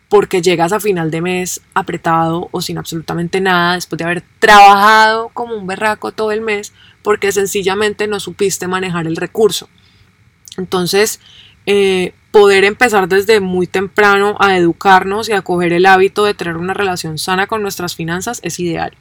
porque 0.09 0.41
llegas 0.41 0.73
a 0.73 0.79
final 0.79 1.11
de 1.11 1.21
mes 1.21 1.61
apretado 1.75 2.49
o 2.51 2.61
sin 2.61 2.79
absolutamente 2.79 3.39
nada 3.41 3.75
después 3.75 3.97
de 3.97 4.05
haber 4.05 4.23
trabajado 4.39 5.29
como 5.29 5.55
un 5.55 5.67
berraco 5.67 6.11
todo 6.11 6.31
el 6.31 6.41
mes 6.41 6.73
porque 7.03 7.31
sencillamente 7.31 8.07
no 8.07 8.19
supiste 8.19 8.67
manejar 8.67 9.05
el 9.05 9.15
recurso. 9.15 9.69
Entonces, 10.57 11.21
eh, 11.71 12.13
poder 12.31 12.63
empezar 12.63 13.07
desde 13.07 13.39
muy 13.41 13.67
temprano 13.67 14.35
a 14.39 14.57
educarnos 14.57 15.29
y 15.29 15.33
a 15.33 15.43
coger 15.43 15.71
el 15.71 15.85
hábito 15.85 16.25
de 16.25 16.33
tener 16.33 16.57
una 16.57 16.73
relación 16.73 17.19
sana 17.19 17.45
con 17.45 17.61
nuestras 17.61 17.95
finanzas 17.95 18.39
es 18.43 18.59
ideal. 18.59 18.93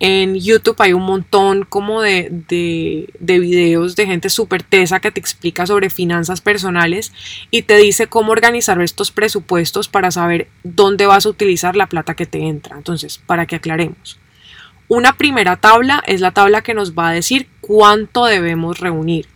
En 0.00 0.34
YouTube 0.34 0.76
hay 0.80 0.92
un 0.92 1.04
montón 1.04 1.64
como 1.64 2.02
de, 2.02 2.28
de, 2.30 3.08
de 3.18 3.38
videos 3.38 3.96
de 3.96 4.04
gente 4.04 4.28
súper 4.28 4.62
tesa 4.62 5.00
que 5.00 5.10
te 5.10 5.18
explica 5.18 5.64
sobre 5.66 5.88
finanzas 5.88 6.42
personales 6.42 7.10
y 7.50 7.62
te 7.62 7.78
dice 7.78 8.06
cómo 8.06 8.32
organizar 8.32 8.78
estos 8.82 9.10
presupuestos 9.10 9.88
para 9.88 10.10
saber 10.10 10.48
dónde 10.62 11.06
vas 11.06 11.24
a 11.24 11.30
utilizar 11.30 11.74
la 11.74 11.86
plata 11.86 12.14
que 12.14 12.26
te 12.26 12.40
entra. 12.40 12.76
Entonces, 12.76 13.16
para 13.16 13.46
que 13.46 13.56
aclaremos. 13.56 14.18
Una 14.88 15.16
primera 15.16 15.56
tabla 15.56 16.02
es 16.06 16.20
la 16.20 16.32
tabla 16.32 16.60
que 16.60 16.74
nos 16.74 16.92
va 16.92 17.08
a 17.08 17.12
decir 17.12 17.48
cuánto 17.62 18.26
debemos 18.26 18.78
reunir. 18.78 19.26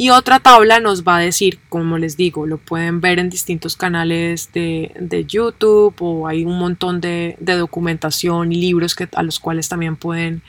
Y 0.00 0.10
otra 0.10 0.38
tabla 0.38 0.78
nos 0.78 1.02
va 1.02 1.16
a 1.16 1.20
decir, 1.20 1.58
como 1.68 1.98
les 1.98 2.16
digo, 2.16 2.46
lo 2.46 2.58
pueden 2.58 3.00
ver 3.00 3.18
en 3.18 3.30
distintos 3.30 3.76
canales 3.76 4.52
de, 4.52 5.24
YouTube 5.26 5.92
o 5.98 6.28
hay 6.28 6.44
un 6.44 6.56
montón 6.56 7.00
de, 7.00 7.36
documentación 7.40 8.52
y 8.52 8.60
libros 8.60 8.94
que, 8.94 9.08
a 9.12 9.24
los 9.24 9.40
cuales 9.40 9.68
también 9.68 9.96
pueden 9.96 10.42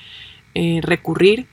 eh, 0.54 0.82
recurrir. 0.84 1.48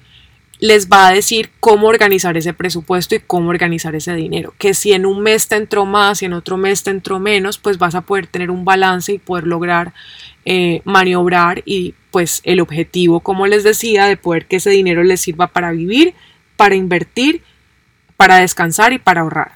Les 0.58 0.90
va 0.90 1.08
a 1.08 1.12
decir 1.12 1.48
cómo 1.58 1.86
organizar 1.86 2.36
ese 2.36 2.52
presupuesto 2.52 3.14
y 3.14 3.20
cómo 3.20 3.48
organizar 3.48 3.94
ese 3.94 4.14
dinero. 4.14 4.52
Que 4.58 4.74
si 4.74 4.92
en 4.92 5.06
un 5.06 5.22
mes 5.22 5.48
te 5.48 5.56
entró 5.56 5.86
más 5.86 6.20
y 6.20 6.26
en 6.26 6.34
otro 6.34 6.58
mes 6.58 6.82
te 6.82 6.90
entró 6.90 7.18
menos, 7.18 7.56
pues 7.56 7.78
vas 7.78 7.94
a 7.94 8.02
poder 8.02 8.26
tener 8.26 8.50
un 8.50 8.66
balance 8.66 9.14
y 9.14 9.18
poder 9.18 9.46
lograr 9.46 9.94
eh, 10.44 10.82
maniobrar 10.84 11.62
y 11.64 11.94
pues 12.10 12.42
el 12.44 12.60
objetivo, 12.60 13.20
como 13.20 13.46
les 13.46 13.64
decía, 13.64 14.04
de 14.04 14.18
poder 14.18 14.44
que 14.44 14.56
ese 14.56 14.68
dinero 14.68 15.02
les 15.02 15.22
sirva 15.22 15.46
para 15.46 15.72
vivir, 15.72 16.12
para 16.58 16.74
invertir 16.74 17.40
para 18.16 18.36
descansar 18.36 18.92
y 18.92 18.98
para 18.98 19.22
ahorrar. 19.22 19.52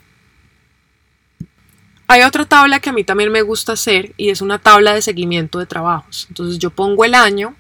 Hay 2.06 2.22
otra 2.22 2.44
tabla 2.44 2.80
que 2.80 2.90
a 2.90 2.92
mí 2.92 3.04
también 3.04 3.30
me 3.30 3.42
gusta 3.42 3.74
hacer 3.74 4.12
y 4.16 4.30
es 4.30 4.42
una 4.42 4.58
tabla 4.58 4.94
de 4.94 5.02
seguimiento 5.02 5.60
de 5.60 5.66
trabajos. 5.66 6.26
Entonces 6.28 6.58
yo 6.58 6.70
pongo 6.70 7.04
el 7.04 7.14
año, 7.14 7.54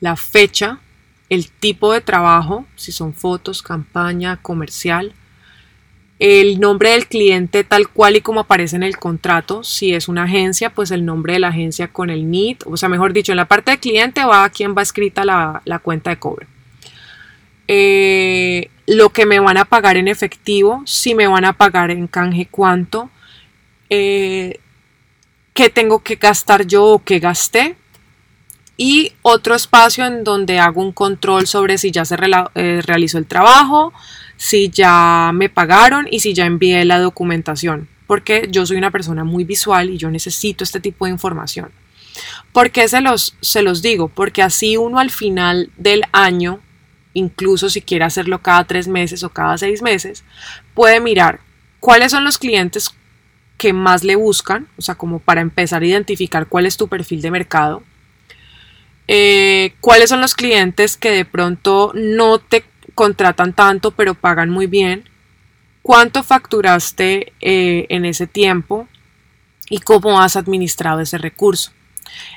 la 0.00 0.16
fecha, 0.16 0.80
el 1.28 1.50
tipo 1.50 1.92
de 1.92 2.00
trabajo, 2.00 2.66
si 2.74 2.90
son 2.90 3.14
fotos, 3.14 3.62
campaña, 3.62 4.36
comercial, 4.42 5.14
el 6.18 6.58
nombre 6.60 6.90
del 6.90 7.06
cliente 7.06 7.62
tal 7.62 7.88
cual 7.88 8.16
y 8.16 8.20
como 8.20 8.40
aparece 8.40 8.74
en 8.74 8.82
el 8.82 8.96
contrato. 8.96 9.62
Si 9.62 9.94
es 9.94 10.08
una 10.08 10.24
agencia, 10.24 10.70
pues 10.70 10.90
el 10.90 11.04
nombre 11.04 11.34
de 11.34 11.38
la 11.38 11.48
agencia 11.48 11.88
con 11.88 12.10
el 12.10 12.28
NIT. 12.30 12.64
O 12.66 12.76
sea, 12.76 12.88
mejor 12.88 13.12
dicho, 13.12 13.32
en 13.32 13.36
la 13.36 13.46
parte 13.46 13.70
de 13.70 13.78
cliente 13.78 14.24
va 14.24 14.44
a 14.44 14.50
quien 14.50 14.74
va 14.76 14.82
escrita 14.82 15.24
la, 15.24 15.62
la 15.64 15.78
cuenta 15.78 16.10
de 16.10 16.18
cobro. 16.18 16.46
Eh, 17.68 18.70
lo 18.86 19.10
que 19.10 19.26
me 19.26 19.40
van 19.40 19.56
a 19.56 19.64
pagar 19.64 19.96
en 19.96 20.08
efectivo, 20.08 20.82
si 20.86 21.14
me 21.14 21.26
van 21.26 21.44
a 21.44 21.54
pagar 21.54 21.90
en 21.90 22.06
canje 22.06 22.46
cuánto, 22.50 23.10
eh, 23.90 24.60
qué 25.54 25.68
tengo 25.70 26.02
que 26.02 26.16
gastar 26.16 26.66
yo 26.66 26.84
o 26.84 27.02
qué 27.02 27.18
gasté. 27.18 27.76
Y 28.76 29.12
otro 29.22 29.54
espacio 29.54 30.04
en 30.04 30.22
donde 30.22 30.58
hago 30.58 30.82
un 30.82 30.92
control 30.92 31.46
sobre 31.46 31.78
si 31.78 31.90
ya 31.90 32.04
se 32.04 32.16
eh, 32.54 32.82
realizó 32.84 33.16
el 33.16 33.26
trabajo, 33.26 33.92
si 34.36 34.68
ya 34.68 35.30
me 35.32 35.48
pagaron 35.48 36.06
y 36.10 36.20
si 36.20 36.34
ya 36.34 36.44
envié 36.44 36.84
la 36.84 36.98
documentación. 36.98 37.88
Porque 38.06 38.48
yo 38.50 38.66
soy 38.66 38.76
una 38.76 38.90
persona 38.90 39.24
muy 39.24 39.44
visual 39.44 39.90
y 39.90 39.96
yo 39.96 40.10
necesito 40.10 40.62
este 40.62 40.78
tipo 40.78 41.06
de 41.06 41.12
información. 41.12 41.70
¿Por 42.52 42.70
qué 42.70 42.86
se 42.86 43.00
los, 43.00 43.34
se 43.40 43.62
los 43.62 43.82
digo? 43.82 44.08
Porque 44.08 44.42
así 44.42 44.76
uno 44.76 44.98
al 44.98 45.10
final 45.10 45.70
del 45.76 46.02
año 46.12 46.60
incluso 47.16 47.70
si 47.70 47.80
quiere 47.80 48.04
hacerlo 48.04 48.42
cada 48.42 48.64
tres 48.64 48.88
meses 48.88 49.22
o 49.22 49.30
cada 49.30 49.56
seis 49.56 49.80
meses, 49.80 50.22
puede 50.74 51.00
mirar 51.00 51.40
cuáles 51.80 52.12
son 52.12 52.24
los 52.24 52.36
clientes 52.36 52.90
que 53.56 53.72
más 53.72 54.04
le 54.04 54.16
buscan, 54.16 54.68
o 54.76 54.82
sea, 54.82 54.96
como 54.96 55.18
para 55.18 55.40
empezar 55.40 55.82
a 55.82 55.86
identificar 55.86 56.46
cuál 56.46 56.66
es 56.66 56.76
tu 56.76 56.88
perfil 56.88 57.22
de 57.22 57.30
mercado, 57.30 57.82
eh, 59.08 59.72
cuáles 59.80 60.10
son 60.10 60.20
los 60.20 60.34
clientes 60.34 60.98
que 60.98 61.10
de 61.10 61.24
pronto 61.24 61.92
no 61.94 62.38
te 62.38 62.64
contratan 62.94 63.54
tanto 63.54 63.92
pero 63.92 64.14
pagan 64.14 64.50
muy 64.50 64.66
bien, 64.66 65.08
cuánto 65.80 66.22
facturaste 66.22 67.32
eh, 67.40 67.86
en 67.88 68.04
ese 68.04 68.26
tiempo 68.26 68.88
y 69.70 69.78
cómo 69.78 70.20
has 70.20 70.36
administrado 70.36 71.00
ese 71.00 71.16
recurso. 71.16 71.72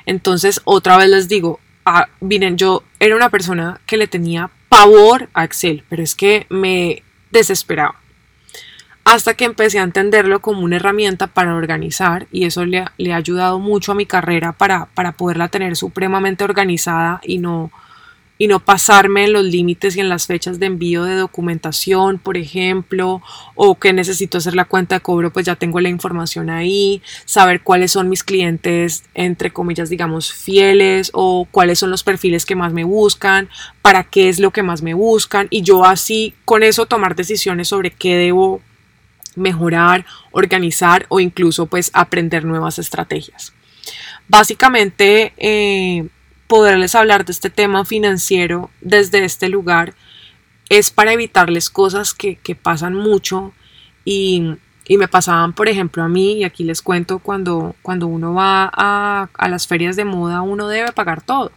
Entonces, 0.06 0.62
otra 0.64 0.96
vez 0.96 1.08
les 1.10 1.28
digo, 1.28 1.60
ah, 1.84 2.08
miren, 2.20 2.56
yo 2.56 2.82
era 2.98 3.14
una 3.14 3.28
persona 3.28 3.80
que 3.86 3.98
le 3.98 4.06
tenía 4.06 4.50
pavor 4.70 5.28
a 5.34 5.44
Excel, 5.44 5.84
pero 5.90 6.02
es 6.02 6.14
que 6.14 6.46
me 6.48 7.02
desesperaba. 7.30 7.96
Hasta 9.04 9.34
que 9.34 9.44
empecé 9.44 9.80
a 9.80 9.82
entenderlo 9.82 10.40
como 10.40 10.60
una 10.60 10.76
herramienta 10.76 11.26
para 11.26 11.54
organizar 11.54 12.28
y 12.30 12.44
eso 12.44 12.64
le, 12.64 12.78
ha 12.78 13.16
ayudado 13.16 13.58
mucho 13.58 13.92
a 13.92 13.94
mi 13.96 14.06
carrera 14.06 14.52
para, 14.52 14.86
para 14.86 15.12
poderla 15.12 15.48
tener 15.48 15.74
supremamente 15.76 16.44
organizada 16.44 17.20
y 17.24 17.38
no 17.38 17.70
y 18.40 18.48
no 18.48 18.58
pasarme 18.58 19.24
en 19.24 19.34
los 19.34 19.44
límites 19.44 19.96
y 19.96 20.00
en 20.00 20.08
las 20.08 20.26
fechas 20.26 20.58
de 20.58 20.64
envío 20.64 21.04
de 21.04 21.14
documentación, 21.14 22.18
por 22.18 22.38
ejemplo, 22.38 23.20
o 23.54 23.78
que 23.78 23.92
necesito 23.92 24.38
hacer 24.38 24.54
la 24.54 24.64
cuenta 24.64 24.94
de 24.94 25.02
cobro, 25.02 25.30
pues 25.30 25.44
ya 25.44 25.56
tengo 25.56 25.78
la 25.78 25.90
información 25.90 26.48
ahí, 26.48 27.02
saber 27.26 27.60
cuáles 27.60 27.92
son 27.92 28.08
mis 28.08 28.24
clientes, 28.24 29.04
entre 29.12 29.50
comillas, 29.50 29.90
digamos, 29.90 30.32
fieles, 30.32 31.10
o 31.12 31.46
cuáles 31.50 31.80
son 31.80 31.90
los 31.90 32.02
perfiles 32.02 32.46
que 32.46 32.56
más 32.56 32.72
me 32.72 32.84
buscan, 32.84 33.50
para 33.82 34.04
qué 34.04 34.30
es 34.30 34.40
lo 34.40 34.52
que 34.52 34.62
más 34.62 34.80
me 34.80 34.94
buscan, 34.94 35.46
y 35.50 35.60
yo 35.60 35.84
así 35.84 36.32
con 36.46 36.62
eso 36.62 36.86
tomar 36.86 37.16
decisiones 37.16 37.68
sobre 37.68 37.90
qué 37.90 38.16
debo 38.16 38.62
mejorar, 39.36 40.06
organizar 40.30 41.04
o 41.10 41.20
incluso 41.20 41.66
pues 41.66 41.90
aprender 41.92 42.46
nuevas 42.46 42.78
estrategias. 42.78 43.52
Básicamente, 44.28 45.34
eh, 45.36 46.08
poderles 46.50 46.96
hablar 46.96 47.24
de 47.24 47.30
este 47.30 47.48
tema 47.48 47.84
financiero 47.84 48.70
desde 48.80 49.24
este 49.24 49.48
lugar 49.48 49.94
es 50.68 50.90
para 50.90 51.12
evitarles 51.12 51.70
cosas 51.70 52.12
que, 52.12 52.36
pasan 52.60 52.92
mucho 52.92 53.52
y, 54.04 54.56
me 54.88 55.06
pasaban, 55.06 55.52
por 55.52 55.68
ejemplo, 55.68 56.02
a 56.02 56.08
mí, 56.08 56.38
y 56.38 56.44
aquí 56.44 56.64
les 56.64 56.82
cuento, 56.82 57.20
cuando, 57.20 57.76
cuando 57.82 58.08
uno 58.08 58.34
va 58.34 58.68
a, 58.72 59.48
las 59.48 59.68
ferias 59.68 59.94
de 59.94 60.04
moda, 60.04 60.42
uno 60.42 60.66
debe 60.66 60.90
pagar 60.90 61.22
todo. 61.22 61.52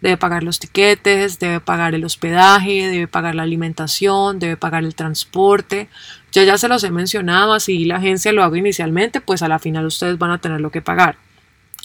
Debe 0.00 0.16
pagar 0.16 0.42
los 0.42 0.58
tiquetes, 0.58 1.38
debe 1.38 1.60
pagar 1.60 1.94
el 1.94 2.04
hospedaje, 2.04 2.88
debe 2.88 3.06
pagar 3.06 3.36
la 3.36 3.44
alimentación, 3.44 4.40
debe 4.40 4.56
pagar 4.56 4.82
el 4.82 4.96
transporte. 4.96 5.88
Ya 6.32 6.42
ya 6.42 6.58
se 6.58 6.66
los 6.66 6.82
he 6.82 6.90
mencionado, 6.90 7.52
así 7.52 7.84
la 7.84 7.98
agencia 7.98 8.32
lo 8.32 8.42
hago 8.42 8.56
inicialmente, 8.56 9.20
pues 9.20 9.42
a 9.42 9.48
la 9.48 9.60
final 9.60 9.86
ustedes 9.86 10.18
van 10.18 10.32
a 10.32 10.38
tener 10.38 10.60
lo 10.60 10.72
que 10.72 10.82
pagar. 10.82 11.16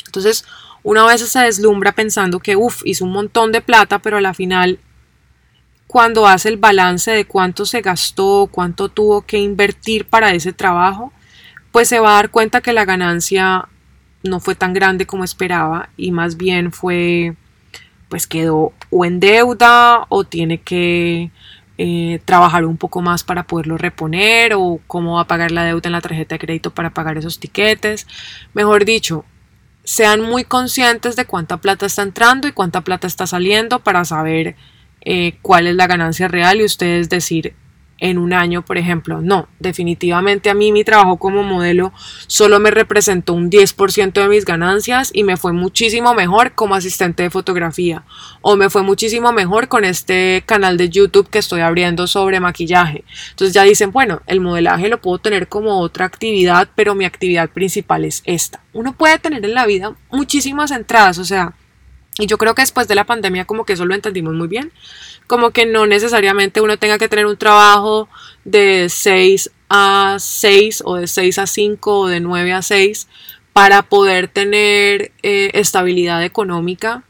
Entonces, 0.08 0.44
una 0.84 1.06
vez 1.06 1.22
se 1.22 1.40
deslumbra 1.40 1.92
pensando 1.92 2.40
que, 2.40 2.56
uff, 2.56 2.82
hizo 2.86 3.06
un 3.06 3.12
montón 3.12 3.52
de 3.52 3.62
plata, 3.62 4.00
pero 4.00 4.18
a 4.18 4.22
la 4.22 4.34
final, 4.34 4.80
cuando 5.88 6.28
hace 6.28 6.50
el 6.50 6.58
balance 6.58 7.12
de 7.12 7.26
cuánto 7.26 7.66
se 7.66 7.82
gastó, 7.82 8.50
cuánto 8.52 8.90
tuvo 8.90 9.22
que 9.22 9.38
invertir 9.38 10.06
para 10.06 10.34
ese 10.34 10.54
trabajo, 10.54 11.12
pues 11.72 11.88
se 11.88 12.00
va 12.00 12.12
a 12.12 12.16
dar 12.16 12.32
cuenta 12.32 12.62
que 12.62 12.74
la 12.74 12.86
ganancia 12.86 13.68
no 14.24 14.40
fue 14.40 14.56
tan 14.56 14.74
grande 14.74 15.06
como 15.06 15.24
esperaba 15.24 15.90
y 15.98 16.12
más 16.12 16.38
bien 16.38 16.72
fue, 16.72 17.36
pues 18.10 18.28
quedó 18.28 18.74
o 18.90 19.06
en 19.06 19.20
deuda 19.20 20.06
o 20.10 20.24
tiene 20.24 20.60
que 20.60 21.32
eh, 21.78 22.20
trabajar 22.26 22.66
un 22.66 22.78
poco 22.78 23.02
más 23.02 23.24
para 23.24 23.44
poderlo 23.44 23.78
reponer 23.78 24.54
o 24.54 24.80
cómo 24.88 25.16
va 25.16 25.22
a 25.22 25.28
pagar 25.28 25.52
la 25.52 25.64
deuda 25.64 25.88
en 25.88 25.94
la 25.94 26.02
tarjeta 26.02 26.36
de 26.36 26.40
crédito 26.40 26.72
para 26.72 26.92
pagar 26.92 27.18
esos 27.18 27.40
tiquetes. 27.40 28.06
Mejor 28.54 28.86
dicho, 28.86 29.26
sean 29.84 30.22
muy 30.22 30.44
conscientes 30.44 31.16
de 31.16 31.26
cuánta 31.26 31.58
plata 31.58 31.86
está 31.86 32.04
entrando 32.04 32.48
y 32.48 32.52
cuánta 32.52 32.82
plata 32.82 33.08
está 33.08 33.28
saliendo 33.28 33.80
para 33.80 34.06
saber 34.06 34.56
eh, 35.02 35.38
cuál 35.42 35.68
es 35.68 35.76
la 35.76 35.88
ganancia 35.88 36.28
real 36.28 36.62
y 36.62 36.66
ustedes 36.66 37.10
decir 37.10 37.56
en 38.02 38.18
un 38.18 38.34
año, 38.34 38.64
por 38.64 38.78
ejemplo. 38.78 39.22
No, 39.22 39.48
definitivamente 39.60 40.50
a 40.50 40.54
mí 40.54 40.74
mi 40.74 40.84
trabajo 40.84 41.18
como 41.18 41.44
modelo 41.44 41.94
solo 42.28 42.60
me 42.60 42.72
representó 42.72 43.34
un 43.34 43.50
10% 43.50 44.12
de 44.12 44.28
mis 44.28 44.44
ganancias 44.44 45.12
y 45.14 45.24
me 45.24 45.38
fue 45.38 45.54
muchísimo 45.54 46.14
mejor 46.14 46.52
como 46.54 46.76
asistente 46.76 47.24
de 47.24 47.30
fotografía 47.30 48.04
o 48.42 48.58
me 48.58 48.70
fue 48.70 48.82
muchísimo 48.82 49.32
mejor 49.32 49.68
con 49.68 49.86
este 49.86 50.44
canal 50.46 50.78
de 50.78 50.90
YouTube 50.90 51.30
que 51.30 51.40
estoy 51.40 51.62
abriendo 51.62 52.08
sobre 52.08 52.40
maquillaje. 52.40 53.06
Entonces 53.30 53.54
ya 53.54 53.64
dicen, 53.64 53.92
bueno, 53.92 54.22
el 54.26 54.42
modelaje 54.42 54.90
lo 54.90 55.00
puedo 55.00 55.20
tener 55.20 55.48
como 55.48 55.80
otra 55.80 56.06
actividad, 56.06 56.68
pero 56.76 56.96
mi 56.96 57.06
actividad 57.06 57.50
principal 57.50 58.04
es 58.04 58.24
esta. 58.26 58.62
Uno 58.74 58.94
puede 58.94 59.20
tener 59.20 59.46
en 59.46 59.54
la 59.54 59.68
vida 59.68 59.94
muchísimas 60.10 60.72
entradas, 60.72 61.20
o 61.20 61.26
sea, 61.26 61.54
y 62.18 62.28
yo 62.28 62.38
creo 62.38 62.56
que 62.56 62.62
después 62.62 62.88
de 62.88 62.96
la 62.96 63.06
pandemia 63.06 63.46
como 63.46 63.66
que 63.66 63.74
eso 63.74 63.86
lo 63.86 63.96
entendimos 63.96 64.34
muy 64.34 64.48
bien 64.48 64.72
como 65.28 65.52
que 65.52 65.66
no 65.66 65.88
necesariamente 65.88 66.60
uno 66.60 66.78
tenga 66.78 66.98
que 66.98 67.08
tener 67.08 67.26
un 67.26 67.38
trabajo 67.38 68.10
de 68.44 68.88
6 68.90 69.50
a 69.70 70.18
6 70.20 70.84
o 70.86 70.96
de 70.96 71.08
6 71.08 71.40
a 71.40 71.48
5 71.48 72.00
o 72.00 72.08
de 72.08 72.20
9 72.20 72.52
a 72.52 72.62
6 72.62 73.08
para 73.54 73.84
poder 73.84 74.28
tener 74.28 75.14
eh, 75.24 75.52
estabilidad 75.54 76.24
económica. 76.26 77.04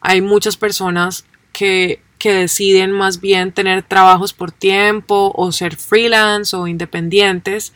Hay 0.00 0.22
muchas 0.22 0.56
personas 0.56 1.26
que, 1.52 2.00
que 2.18 2.32
deciden 2.32 2.92
más 2.92 3.20
bien 3.20 3.52
tener 3.52 3.82
trabajos 3.82 4.32
por 4.32 4.52
tiempo 4.52 5.32
o 5.34 5.52
ser 5.52 5.76
freelance 5.76 6.56
o 6.56 6.66
independientes 6.66 7.74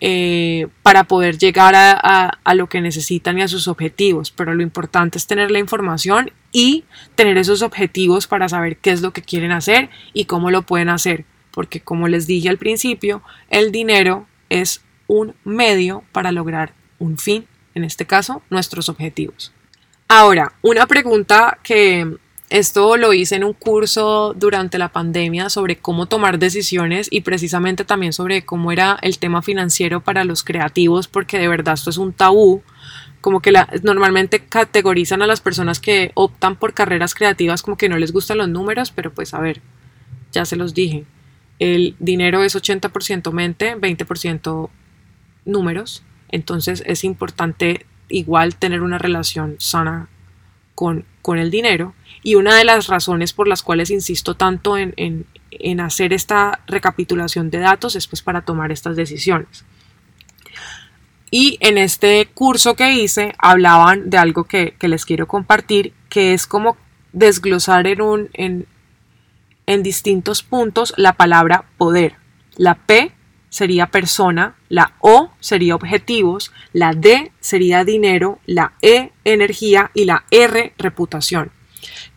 eh, 0.00 0.68
para 0.82 1.04
poder 1.04 1.38
llegar 1.38 1.74
a, 1.74 2.54
lo 2.54 2.68
que 2.68 2.80
necesitan 2.80 3.38
y 3.38 3.42
a 3.42 3.48
sus 3.48 3.68
objetivos. 3.68 4.30
Pero 4.30 4.54
lo 4.54 4.62
importante 4.62 5.18
es 5.18 5.26
tener 5.26 5.50
la 5.50 5.58
información 5.58 6.32
y 6.52 6.84
tener 7.14 7.38
esos 7.38 7.62
objetivos 7.62 8.26
para 8.26 8.48
saber 8.48 8.76
qué 8.76 8.90
es 8.90 9.02
lo 9.02 9.12
que 9.12 9.22
quieren 9.22 9.52
hacer 9.52 9.90
y 10.12 10.26
cómo 10.26 10.50
lo 10.50 10.62
pueden 10.62 10.88
hacer. 10.88 11.24
Porque 11.50 11.80
como 11.80 12.08
les 12.08 12.26
dije 12.26 12.48
al 12.48 12.58
principio, 12.58 13.22
el 13.48 13.72
dinero 13.72 14.26
es 14.50 14.82
un 15.06 15.34
medio 15.44 16.04
para 16.12 16.32
lograr 16.32 16.74
un 16.98 17.18
fin, 17.18 17.46
en 17.74 17.84
este 17.84 18.06
caso, 18.06 18.42
nuestros 18.50 18.88
objetivos. 18.88 19.52
Ahora, 20.08 20.52
una 20.62 20.86
pregunta 20.86 21.58
que 21.62 22.16
esto 22.48 22.96
lo 22.96 23.12
hice 23.12 23.34
en 23.34 23.44
un 23.44 23.54
curso 23.54 24.32
durante 24.36 24.78
la 24.78 24.92
pandemia 24.92 25.50
sobre 25.50 25.78
cómo 25.78 26.06
tomar 26.06 26.38
decisiones 26.38 27.08
y 27.10 27.22
precisamente 27.22 27.84
también 27.84 28.12
sobre 28.12 28.44
cómo 28.44 28.70
era 28.70 28.98
el 29.02 29.18
tema 29.18 29.42
financiero 29.42 30.00
para 30.00 30.22
los 30.22 30.44
creativos, 30.44 31.08
porque 31.08 31.38
de 31.38 31.48
verdad 31.48 31.74
esto 31.74 31.90
es 31.90 31.98
un 31.98 32.12
tabú. 32.12 32.62
Como 33.20 33.40
que 33.40 33.52
normalmente 33.82 34.44
categorizan 34.44 35.22
a 35.22 35.26
las 35.26 35.40
personas 35.40 35.80
que 35.80 36.12
optan 36.14 36.54
por 36.54 36.72
carreras 36.74 37.16
creativas 37.16 37.62
como 37.62 37.76
que 37.76 37.88
no 37.88 37.98
les 37.98 38.12
gustan 38.12 38.38
los 38.38 38.48
números, 38.48 38.92
pero 38.92 39.12
pues 39.12 39.34
a 39.34 39.40
ver, 39.40 39.60
ya 40.30 40.44
se 40.44 40.54
los 40.54 40.72
dije. 40.72 41.04
El 41.58 41.96
dinero 41.98 42.44
es 42.44 42.54
80% 42.54 43.32
mente, 43.32 43.76
20% 43.76 44.70
números. 45.44 46.04
Entonces 46.28 46.84
es 46.86 47.02
importante 47.02 47.86
igual 48.08 48.54
tener 48.54 48.82
una 48.82 48.98
relación 48.98 49.56
sana 49.58 50.08
con, 50.76 51.04
con 51.22 51.38
el 51.38 51.50
dinero 51.50 51.94
y 52.26 52.34
una 52.34 52.56
de 52.56 52.64
las 52.64 52.88
razones 52.88 53.32
por 53.32 53.46
las 53.46 53.62
cuales 53.62 53.88
insisto 53.88 54.34
tanto 54.34 54.76
en, 54.76 54.94
en, 54.96 55.80
hacer 55.80 56.12
esta 56.12 56.58
recapitulación 56.66 57.50
de 57.50 57.60
datos 57.60 57.94
es 57.94 58.08
pues 58.08 58.20
para 58.20 58.40
tomar 58.40 58.72
estas 58.72 58.96
decisiones. 58.96 59.64
Y 61.30 61.56
en 61.60 61.78
este 61.78 62.26
curso 62.34 62.74
que 62.74 62.94
hice 62.94 63.32
hablaban 63.38 64.10
de 64.10 64.18
algo 64.18 64.42
que, 64.42 64.74
que 64.76 64.88
les 64.88 65.04
quiero 65.04 65.28
compartir, 65.28 65.92
que 66.08 66.34
es 66.34 66.48
como 66.48 66.76
desglosar 67.12 67.86
en, 67.86 68.02
un, 68.02 68.28
en, 68.32 68.66
en 69.66 69.84
distintos 69.84 70.42
puntos 70.42 70.94
la 70.96 71.12
palabra 71.12 71.66
poder. 71.78 72.16
La 72.56 72.74
P 72.74 73.12
sería 73.50 73.86
persona, 73.86 74.56
la 74.68 74.94
O 74.98 75.30
sería 75.38 75.76
objetivos, 75.76 76.50
la 76.72 76.92
D 76.92 77.30
sería 77.38 77.84
dinero, 77.84 78.40
la 78.46 78.72
E 78.82 79.12
energía 79.22 79.92
y 79.94 80.06
la 80.06 80.24
R 80.32 80.74
reputación. 80.76 81.52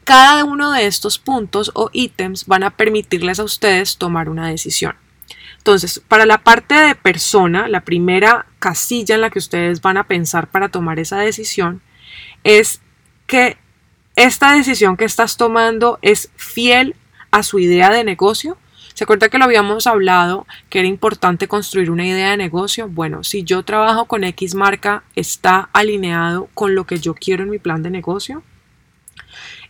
Cada 0.09 0.43
uno 0.43 0.71
de 0.71 0.87
estos 0.87 1.19
puntos 1.19 1.69
o 1.75 1.91
ítems 1.93 2.47
van 2.47 2.63
a 2.63 2.71
permitirles 2.71 3.39
a 3.39 3.43
ustedes 3.43 3.97
tomar 3.97 4.27
una 4.27 4.47
decisión. 4.47 4.95
Entonces, 5.59 6.01
para 6.07 6.25
la 6.25 6.39
parte 6.39 6.73
de 6.73 6.95
persona, 6.95 7.67
la 7.67 7.81
primera 7.81 8.47
casilla 8.57 9.13
en 9.13 9.21
la 9.21 9.29
que 9.29 9.37
ustedes 9.37 9.83
van 9.83 9.97
a 9.97 10.07
pensar 10.07 10.47
para 10.47 10.69
tomar 10.69 10.97
esa 10.97 11.19
decisión 11.19 11.83
es 12.43 12.81
que 13.27 13.57
esta 14.15 14.53
decisión 14.53 14.97
que 14.97 15.05
estás 15.05 15.37
tomando 15.37 15.99
es 16.01 16.31
fiel 16.37 16.95
a 17.29 17.43
su 17.43 17.59
idea 17.59 17.91
de 17.91 18.03
negocio. 18.03 18.57
¿Se 18.95 19.03
acuerda 19.03 19.29
que 19.29 19.37
lo 19.37 19.45
habíamos 19.45 19.85
hablado 19.85 20.47
que 20.71 20.79
era 20.79 20.87
importante 20.87 21.47
construir 21.47 21.91
una 21.91 22.07
idea 22.07 22.31
de 22.31 22.37
negocio? 22.37 22.89
Bueno, 22.89 23.23
si 23.23 23.43
yo 23.43 23.61
trabajo 23.61 24.05
con 24.05 24.23
X 24.23 24.55
marca, 24.55 25.03
¿está 25.15 25.69
alineado 25.71 26.49
con 26.55 26.73
lo 26.73 26.87
que 26.87 26.97
yo 26.97 27.13
quiero 27.13 27.43
en 27.43 27.51
mi 27.51 27.59
plan 27.59 27.83
de 27.83 27.91
negocio? 27.91 28.41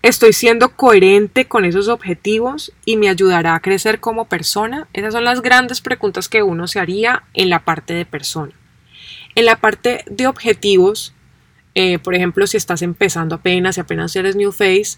¿Estoy 0.02 0.32
siendo 0.32 0.70
coherente 0.70 1.46
con 1.46 1.66
esos 1.66 1.90
objetivos 1.90 2.72
y 2.86 2.96
me 2.96 3.10
ayudará 3.10 3.56
a 3.56 3.60
crecer 3.60 4.00
como 4.00 4.30
persona? 4.30 4.88
Esas 4.94 5.14
son 5.14 5.26
las 5.26 5.42
grandes 5.42 5.82
preguntas 5.82 6.30
que 6.30 6.42
uno 6.42 6.68
se 6.68 6.80
haría 6.80 7.24
en 7.34 7.50
la 7.50 7.66
parte 7.66 7.94
de 7.94 8.06
persona. 8.06 8.54
En 9.36 9.44
la 9.44 9.58
parte 9.58 10.06
de 10.10 10.28
objetivos, 10.28 11.14
eh, 11.76 12.00
por 12.00 12.16
ejemplo, 12.16 12.48
si 12.48 12.56
estás 12.56 12.82
empezando 12.82 13.36
apenas, 13.36 13.76
si 13.76 13.82
apenas 13.82 14.16
eres 14.16 14.38
New 14.38 14.54
Face, 14.54 14.98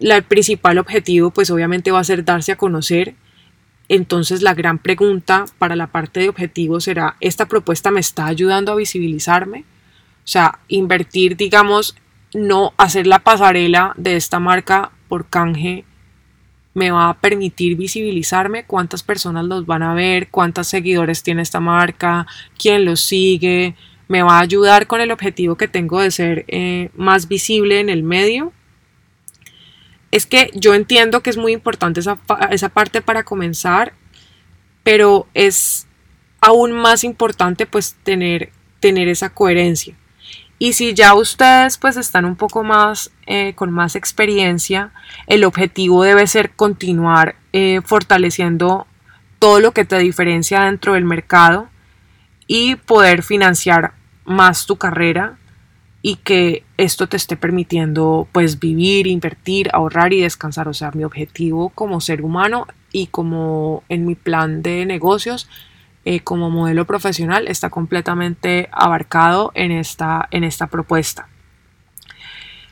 el 0.00 0.22
principal 0.24 0.78
objetivo 0.78 1.30
pues 1.30 1.48
obviamente 1.50 1.92
va 1.92 2.00
a 2.00 2.04
ser 2.04 2.24
darse 2.24 2.50
a 2.50 2.56
conocer. 2.56 3.14
Entonces 3.88 4.42
la 4.42 4.54
gran 4.54 4.80
pregunta 4.80 5.44
para 5.58 5.76
la 5.76 5.86
parte 5.86 6.18
de 6.18 6.28
objetivos 6.28 6.84
será, 6.84 7.16
¿esta 7.20 7.46
propuesta 7.46 7.92
me 7.92 8.00
está 8.00 8.26
ayudando 8.26 8.72
a 8.72 8.76
visibilizarme? 8.76 9.60
O 10.24 10.28
sea, 10.28 10.58
invertir, 10.66 11.36
digamos, 11.36 11.94
no 12.34 12.72
hacer 12.76 13.06
la 13.06 13.18
pasarela 13.20 13.94
de 13.96 14.16
esta 14.16 14.40
marca 14.40 14.92
por 15.08 15.26
canje 15.26 15.84
me 16.74 16.90
va 16.90 17.10
a 17.10 17.20
permitir 17.20 17.76
visibilizarme 17.76 18.64
cuántas 18.64 19.02
personas 19.02 19.44
los 19.44 19.66
van 19.66 19.82
a 19.82 19.94
ver, 19.94 20.28
cuántos 20.28 20.68
seguidores 20.68 21.22
tiene 21.22 21.42
esta 21.42 21.60
marca, 21.60 22.26
quién 22.58 22.84
los 22.84 23.00
sigue, 23.00 23.74
me 24.08 24.22
va 24.22 24.38
a 24.38 24.40
ayudar 24.40 24.86
con 24.86 25.00
el 25.00 25.10
objetivo 25.10 25.56
que 25.56 25.68
tengo 25.68 26.00
de 26.00 26.10
ser 26.10 26.44
eh, 26.48 26.90
más 26.96 27.28
visible 27.28 27.80
en 27.80 27.88
el 27.88 28.02
medio. 28.02 28.52
Es 30.10 30.26
que 30.26 30.50
yo 30.54 30.74
entiendo 30.74 31.22
que 31.22 31.30
es 31.30 31.36
muy 31.36 31.52
importante 31.52 32.00
esa, 32.00 32.18
esa 32.50 32.68
parte 32.68 33.00
para 33.00 33.22
comenzar, 33.22 33.94
pero 34.82 35.26
es 35.34 35.86
aún 36.40 36.72
más 36.72 37.04
importante 37.04 37.66
pues 37.66 37.96
tener, 38.02 38.50
tener 38.80 39.08
esa 39.08 39.30
coherencia. 39.30 39.96
Y 40.62 40.74
si 40.74 40.94
ya 40.94 41.14
ustedes 41.14 41.76
pues 41.76 41.96
están 41.96 42.24
un 42.24 42.36
poco 42.36 42.62
más 42.62 43.10
eh, 43.26 43.52
con 43.56 43.72
más 43.72 43.96
experiencia, 43.96 44.92
el 45.26 45.42
objetivo 45.42 46.04
debe 46.04 46.24
ser 46.28 46.52
continuar 46.52 47.34
eh, 47.52 47.80
fortaleciendo 47.84 48.86
todo 49.40 49.58
lo 49.58 49.72
que 49.72 49.84
te 49.84 49.98
diferencia 49.98 50.60
dentro 50.60 50.92
del 50.92 51.04
mercado 51.04 51.68
y 52.46 52.76
poder 52.76 53.24
financiar 53.24 53.94
más 54.24 54.64
tu 54.66 54.76
carrera 54.76 55.36
y 56.00 56.14
que 56.14 56.62
esto 56.76 57.08
te 57.08 57.16
esté 57.16 57.36
permitiendo 57.36 58.28
pues 58.30 58.60
vivir, 58.60 59.08
invertir, 59.08 59.68
ahorrar 59.72 60.12
y 60.12 60.20
descansar. 60.20 60.68
O 60.68 60.74
sea, 60.74 60.92
mi 60.92 61.02
objetivo 61.02 61.70
como 61.70 62.00
ser 62.00 62.22
humano 62.22 62.68
y 62.92 63.08
como 63.08 63.82
en 63.88 64.06
mi 64.06 64.14
plan 64.14 64.62
de 64.62 64.86
negocios 64.86 65.48
eh, 66.04 66.20
como 66.20 66.50
modelo 66.50 66.84
profesional 66.84 67.48
está 67.48 67.70
completamente 67.70 68.68
abarcado 68.72 69.52
en 69.54 69.70
esta, 69.70 70.28
en 70.30 70.44
esta 70.44 70.66
propuesta. 70.66 71.28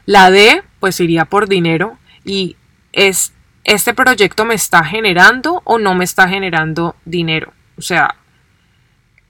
La 0.06 0.30
D 0.30 0.62
pues 0.80 0.98
iría 1.00 1.24
por 1.26 1.48
dinero 1.48 1.98
y 2.24 2.56
es 2.92 3.32
este 3.64 3.94
proyecto 3.94 4.44
me 4.44 4.54
está 4.54 4.82
generando 4.82 5.62
o 5.64 5.78
no 5.78 5.94
me 5.94 6.04
está 6.04 6.28
generando 6.28 6.96
dinero. 7.04 7.52
O 7.76 7.82
sea, 7.82 8.16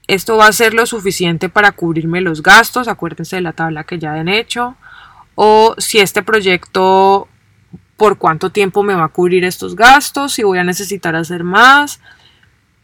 esto 0.07 0.37
va 0.37 0.47
a 0.47 0.51
ser 0.51 0.73
lo 0.73 0.85
suficiente 0.85 1.49
para 1.49 1.71
cubrirme 1.71 2.21
los 2.21 2.41
gastos, 2.41 2.87
acuérdense 2.87 3.35
de 3.35 3.41
la 3.41 3.53
tabla 3.53 3.83
que 3.83 3.99
ya 3.99 4.13
han 4.13 4.27
hecho, 4.29 4.75
o 5.35 5.75
si 5.77 5.99
este 5.99 6.23
proyecto 6.23 7.27
por 7.97 8.17
cuánto 8.17 8.49
tiempo 8.49 8.83
me 8.83 8.95
va 8.95 9.05
a 9.05 9.09
cubrir 9.09 9.45
estos 9.45 9.75
gastos, 9.75 10.33
si 10.33 10.43
voy 10.43 10.57
a 10.57 10.63
necesitar 10.63 11.15
hacer 11.15 11.43
más, 11.43 12.01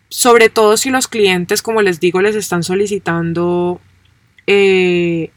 sobre 0.10 0.50
todo 0.50 0.78
si 0.78 0.90
los 0.90 1.08
clientes, 1.08 1.62
como 1.62 1.82
les 1.82 2.00
digo, 2.00 2.22
les 2.22 2.36
están 2.36 2.64
solicitando 2.64 3.82
eh, 4.46 5.32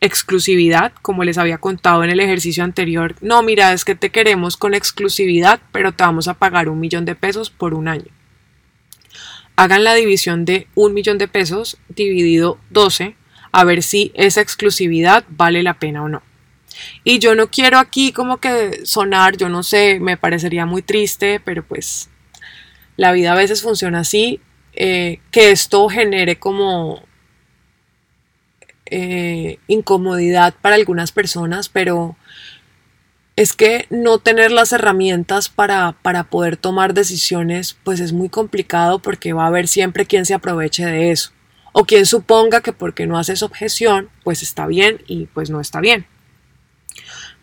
exclusividad, 0.00 0.92
como 1.02 1.24
les 1.24 1.38
había 1.38 1.58
contado 1.58 2.04
en 2.04 2.10
el 2.10 2.20
ejercicio 2.20 2.64
anterior. 2.64 3.14
No, 3.20 3.42
mira, 3.42 3.72
es 3.72 3.84
que 3.84 3.94
te 3.94 4.10
queremos 4.10 4.56
con 4.56 4.74
exclusividad, 4.74 5.60
pero 5.72 5.92
te 5.92 6.04
vamos 6.04 6.28
a 6.28 6.34
pagar 6.34 6.68
un 6.68 6.80
millón 6.80 7.04
de 7.04 7.14
pesos 7.14 7.50
por 7.50 7.74
un 7.74 7.88
año. 7.88 8.10
Hagan 9.56 9.84
la 9.84 9.94
división 9.94 10.44
de 10.44 10.66
un 10.74 10.92
millón 10.92 11.16
de 11.18 11.28
pesos 11.28 11.78
dividido 11.88 12.58
12 12.70 13.16
a 13.52 13.64
ver 13.64 13.82
si 13.82 14.12
esa 14.14 14.42
exclusividad 14.42 15.24
vale 15.30 15.62
la 15.62 15.78
pena 15.78 16.02
o 16.02 16.08
no. 16.08 16.22
Y 17.04 17.20
yo 17.20 17.34
no 17.34 17.50
quiero 17.50 17.78
aquí 17.78 18.12
como 18.12 18.36
que 18.36 18.84
sonar, 18.84 19.38
yo 19.38 19.48
no 19.48 19.62
sé, 19.62 19.98
me 19.98 20.18
parecería 20.18 20.66
muy 20.66 20.82
triste, 20.82 21.40
pero 21.42 21.64
pues 21.64 22.10
la 22.96 23.12
vida 23.12 23.32
a 23.32 23.36
veces 23.36 23.62
funciona 23.62 24.00
así, 24.00 24.40
eh, 24.74 25.20
que 25.30 25.50
esto 25.50 25.88
genere 25.88 26.38
como 26.38 27.02
eh, 28.86 29.58
incomodidad 29.66 30.54
para 30.60 30.76
algunas 30.76 31.12
personas, 31.12 31.68
pero 31.68 32.16
es 33.36 33.52
que 33.52 33.86
no 33.90 34.18
tener 34.18 34.50
las 34.50 34.72
herramientas 34.72 35.48
para, 35.48 35.92
para, 36.02 36.24
poder 36.24 36.56
tomar 36.56 36.94
decisiones, 36.94 37.76
pues 37.84 38.00
es 38.00 38.12
muy 38.12 38.28
complicado 38.28 38.98
porque 38.98 39.32
va 39.32 39.44
a 39.44 39.48
haber 39.48 39.68
siempre 39.68 40.06
quien 40.06 40.24
se 40.24 40.34
aproveche 40.34 40.86
de 40.86 41.10
eso. 41.10 41.32
O 41.72 41.84
quien 41.84 42.06
suponga 42.06 42.62
que 42.62 42.72
porque 42.72 43.06
no 43.06 43.18
haces 43.18 43.42
objeción, 43.42 44.08
pues 44.24 44.42
está 44.42 44.66
bien 44.66 45.02
y 45.06 45.26
pues 45.26 45.50
no 45.50 45.60
está 45.60 45.80
bien. 45.80 46.06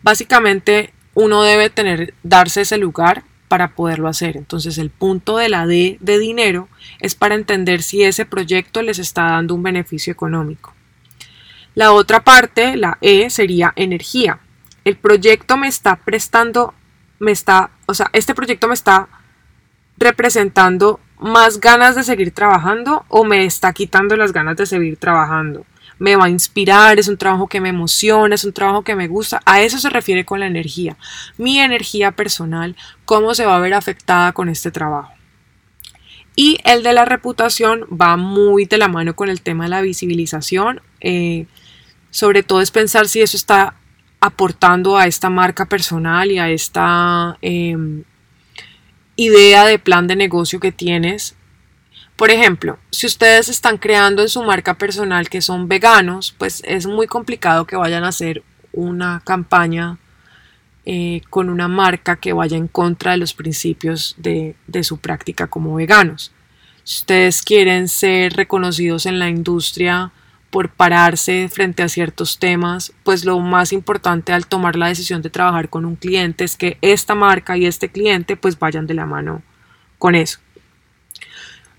Básicamente 0.01 0.91
uno 1.13 1.43
debe 1.43 1.69
tener, 1.69 2.15
darse 2.23 2.61
ese 2.61 2.77
lugar 2.77 3.23
para 3.53 3.75
poderlo 3.75 4.07
hacer. 4.07 4.35
Entonces 4.35 4.79
el 4.79 4.89
punto 4.89 5.37
de 5.37 5.47
la 5.47 5.67
D 5.67 5.97
de 5.99 6.17
dinero 6.17 6.69
es 6.99 7.13
para 7.13 7.35
entender 7.35 7.83
si 7.83 8.01
ese 8.01 8.25
proyecto 8.25 8.81
les 8.81 8.97
está 8.97 9.23
dando 9.23 9.53
un 9.53 9.61
beneficio 9.61 10.11
económico. 10.11 10.73
La 11.75 11.91
otra 11.91 12.23
parte, 12.23 12.75
la 12.77 12.97
E, 13.01 13.29
sería 13.29 13.73
energía 13.75 14.39
el 14.83 14.97
proyecto 14.97 15.57
me 15.57 15.67
está 15.67 15.95
prestando, 15.95 16.73
me 17.19 17.31
está, 17.31 17.71
o 17.85 17.93
sea, 17.93 18.09
este 18.13 18.35
proyecto 18.35 18.67
me 18.67 18.73
está 18.73 19.07
representando 19.97 20.99
más 21.19 21.59
ganas 21.59 21.95
de 21.95 22.03
seguir 22.03 22.31
trabajando 22.31 23.05
o 23.07 23.23
me 23.23 23.45
está 23.45 23.71
quitando 23.71 24.17
las 24.17 24.33
ganas 24.33 24.57
de 24.57 24.65
seguir 24.65 24.97
trabajando. 24.97 25.65
Me 25.99 26.15
va 26.15 26.25
a 26.25 26.29
inspirar, 26.29 26.99
es 26.99 27.07
un 27.07 27.17
trabajo 27.17 27.47
que 27.47 27.61
me 27.61 27.69
emociona, 27.69 28.35
es 28.35 28.43
un 28.43 28.53
trabajo 28.53 28.83
que 28.83 28.95
me 28.95 29.07
gusta. 29.07 29.41
A 29.45 29.61
eso 29.61 29.79
se 29.79 29.89
refiere 29.89 30.25
con 30.25 30.39
la 30.39 30.47
energía. 30.47 30.97
Mi 31.37 31.59
energía 31.59 32.11
personal, 32.11 32.75
cómo 33.05 33.35
se 33.35 33.45
va 33.45 33.55
a 33.55 33.59
ver 33.59 33.73
afectada 33.73 34.31
con 34.33 34.49
este 34.49 34.71
trabajo. 34.71 35.11
Y 36.35 36.57
el 36.63 36.83
de 36.83 36.93
la 36.93 37.05
reputación 37.05 37.85
va 37.89 38.17
muy 38.17 38.65
de 38.65 38.77
la 38.77 38.87
mano 38.87 39.15
con 39.15 39.29
el 39.29 39.41
tema 39.41 39.65
de 39.65 39.69
la 39.69 39.81
visibilización. 39.81 40.81
Eh, 40.99 41.45
sobre 42.09 42.43
todo 42.43 42.61
es 42.61 42.71
pensar 42.71 43.07
si 43.07 43.21
eso 43.21 43.37
está 43.37 43.75
aportando 44.19 44.97
a 44.97 45.05
esta 45.05 45.29
marca 45.29 45.65
personal 45.65 46.31
y 46.31 46.39
a 46.39 46.49
esta 46.49 47.37
em, 47.41 48.03
idea 49.15 49.65
de 49.65 49.79
plan 49.79 50.07
de 50.07 50.15
negocio 50.15 50.59
que 50.59 50.71
tienes. 50.71 51.35
Por 52.15 52.29
ejemplo, 52.29 52.77
si 52.91 53.07
ustedes 53.07 53.49
están 53.49 53.77
creando 53.77 54.21
en 54.21 54.29
su 54.29 54.43
marca 54.43 54.77
personal 54.77 55.29
que 55.29 55.41
son 55.41 55.67
veganos, 55.67 56.33
pues 56.37 56.61
es 56.65 56.85
muy 56.85 57.07
complicado 57.07 57.65
que 57.65 57.75
vayan 57.75 58.03
a 58.03 58.09
hacer 58.09 58.43
una 58.71 59.21
campaña 59.25 59.97
eh, 60.85 61.21
con 61.29 61.49
una 61.49 61.67
marca 61.67 62.17
que 62.17 62.33
vaya 62.33 62.57
en 62.57 62.67
contra 62.67 63.11
de 63.11 63.17
los 63.17 63.33
principios 63.33 64.15
de, 64.17 64.55
de 64.67 64.83
su 64.83 64.97
práctica 64.97 65.47
como 65.47 65.75
veganos. 65.75 66.31
Si 66.83 66.99
ustedes 66.99 67.41
quieren 67.41 67.87
ser 67.87 68.33
reconocidos 68.33 69.05
en 69.05 69.17
la 69.17 69.29
industria 69.29 70.11
por 70.51 70.69
pararse 70.69 71.49
frente 71.49 71.81
a 71.81 71.89
ciertos 71.89 72.37
temas, 72.37 72.93
pues 73.03 73.25
lo 73.25 73.39
más 73.39 73.73
importante 73.73 74.33
al 74.33 74.45
tomar 74.45 74.75
la 74.75 74.89
decisión 74.89 75.23
de 75.23 75.31
trabajar 75.31 75.69
con 75.69 75.83
un 75.85 75.95
cliente 75.95 76.43
es 76.43 76.57
que 76.57 76.77
esta 76.81 77.15
marca 77.15 77.57
y 77.57 77.65
este 77.65 77.89
cliente 77.89 78.37
pues 78.37 78.59
vayan 78.59 78.85
de 78.85 78.93
la 78.93 79.07
mano 79.07 79.41
con 79.97 80.13
eso. 80.13 80.42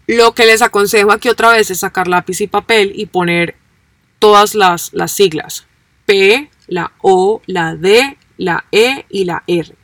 Lo 0.06 0.32
que 0.32 0.46
les 0.46 0.62
aconsejo 0.62 1.12
aquí 1.12 1.28
otra 1.28 1.50
vez 1.50 1.70
es 1.70 1.80
sacar 1.80 2.08
lápiz 2.08 2.40
y 2.40 2.46
papel 2.46 2.92
y 2.94 3.06
poner 3.06 3.56
todas 4.18 4.54
las, 4.54 4.92
las 4.92 5.12
siglas. 5.12 5.66
P, 6.06 6.50
la 6.66 6.92
O, 7.00 7.40
la 7.46 7.74
D, 7.74 8.18
la 8.36 8.64
E 8.70 9.06
y 9.08 9.24
la 9.24 9.42
R. 9.46 9.74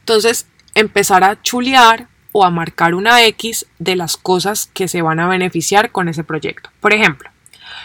Entonces, 0.00 0.46
empezar 0.74 1.24
a 1.24 1.40
chulear 1.42 2.08
o 2.32 2.44
a 2.44 2.50
marcar 2.50 2.94
una 2.94 3.24
X 3.24 3.66
de 3.78 3.96
las 3.96 4.16
cosas 4.16 4.70
que 4.74 4.88
se 4.88 5.02
van 5.02 5.20
a 5.20 5.28
beneficiar 5.28 5.90
con 5.90 6.08
ese 6.08 6.24
proyecto. 6.24 6.70
Por 6.80 6.92
ejemplo, 6.92 7.30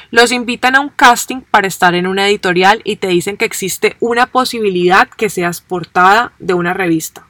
los 0.10 0.32
invitan 0.32 0.76
a 0.76 0.82
un 0.82 0.90
casting 0.90 1.42
para 1.42 1.68
estar 1.68 1.96
en 1.96 2.06
una 2.06 2.28
editorial 2.28 2.82
y 2.84 2.98
te 2.98 3.08
dicen 3.08 3.38
que 3.38 3.46
existe 3.46 3.96
una 4.00 4.28
posibilidad 4.28 5.08
que 5.10 5.30
seas 5.30 5.62
portada 5.62 6.34
de 6.40 6.54
una 6.54 6.74
revista. 6.74 7.26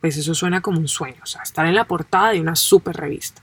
Pues 0.00 0.16
eso 0.16 0.34
suena 0.34 0.60
como 0.60 0.78
un 0.78 0.88
sueño, 0.88 1.20
o 1.22 1.26
sea, 1.26 1.42
estar 1.42 1.66
en 1.66 1.74
la 1.74 1.84
portada 1.84 2.32
de 2.32 2.40
una 2.40 2.56
super 2.56 2.96
revista. 2.96 3.42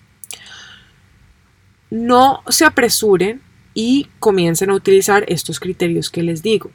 No 1.89 2.41
se 2.47 2.65
apresuren 2.65 3.41
y 3.73 4.08
comiencen 4.19 4.69
a 4.69 4.76
utilizar 4.76 5.23
estos 5.28 5.60
criterios 5.60 6.10
que 6.10 6.23
les 6.23 6.41
digo. 6.41 6.71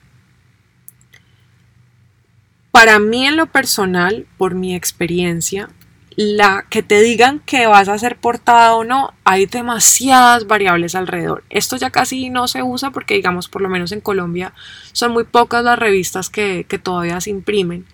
Para 2.71 2.99
mí 2.99 3.27
en 3.27 3.37
lo 3.37 3.47
personal, 3.47 4.27
por 4.39 4.55
mi 4.55 4.75
experiencia, 4.75 5.69
la 6.17 6.65
que 6.69 6.83
te 6.83 7.01
digan 7.03 7.41
que 7.41 7.67
vas 7.67 7.89
a 7.89 7.99
ser 7.99 8.17
portada 8.17 8.75
o 8.75 8.85
no, 8.85 9.15
hay 9.25 9.47
demasiadas 9.47 10.47
variables 10.47 10.95
alrededor. 10.95 11.45
Esto 11.51 11.77
ya 11.77 11.91
casi 11.91 12.31
no 12.31 12.49
se 12.49 12.63
usa 12.63 12.91
porque, 12.91 13.15
digamos, 13.15 13.49
por 13.49 13.63
lo 13.63 13.69
menos 13.69 13.93
en 13.93 14.01
Colombia 14.01 14.53
son 14.93 15.13
muy 15.13 15.25
pocas 15.25 15.65
las 15.65 15.79
revistas 15.79 16.31
que, 16.31 16.65
que 16.69 16.79
todavía 16.79 17.21
se 17.21 17.31
imprimen. 17.31 17.87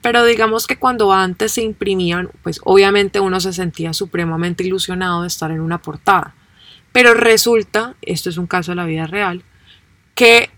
Pero 0.00 0.24
digamos 0.24 0.66
que 0.66 0.78
cuando 0.78 1.12
antes 1.12 1.52
se 1.52 1.62
imprimían, 1.62 2.30
pues 2.42 2.60
obviamente 2.64 3.20
uno 3.20 3.40
se 3.40 3.52
sentía 3.52 3.92
supremamente 3.92 4.62
ilusionado 4.62 5.22
de 5.22 5.28
estar 5.28 5.50
en 5.50 5.60
una 5.60 5.80
portada. 5.80 6.34
Pero 6.94 7.12
resulta, 7.12 7.96
esto 8.02 8.30
es 8.30 8.36
un 8.36 8.46
caso 8.46 8.70
de 8.70 8.76
la 8.76 8.86
vida 8.86 9.08
real, 9.08 9.42
que 10.14 10.48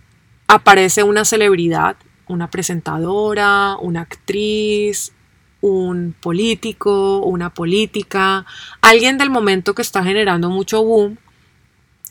aparece 0.47 1.03
una 1.03 1.25
celebridad, 1.25 1.97
una 2.29 2.51
presentadora, 2.51 3.79
una 3.81 4.03
actriz, 4.03 5.15
un 5.63 6.15
político, 6.21 7.21
una 7.21 7.55
política, 7.55 8.45
alguien 8.83 9.17
del 9.17 9.31
momento 9.31 9.75
que 9.75 9.81
está 9.81 10.05
generando 10.05 10.51
mucho 10.51 10.85
boom 10.85 11.17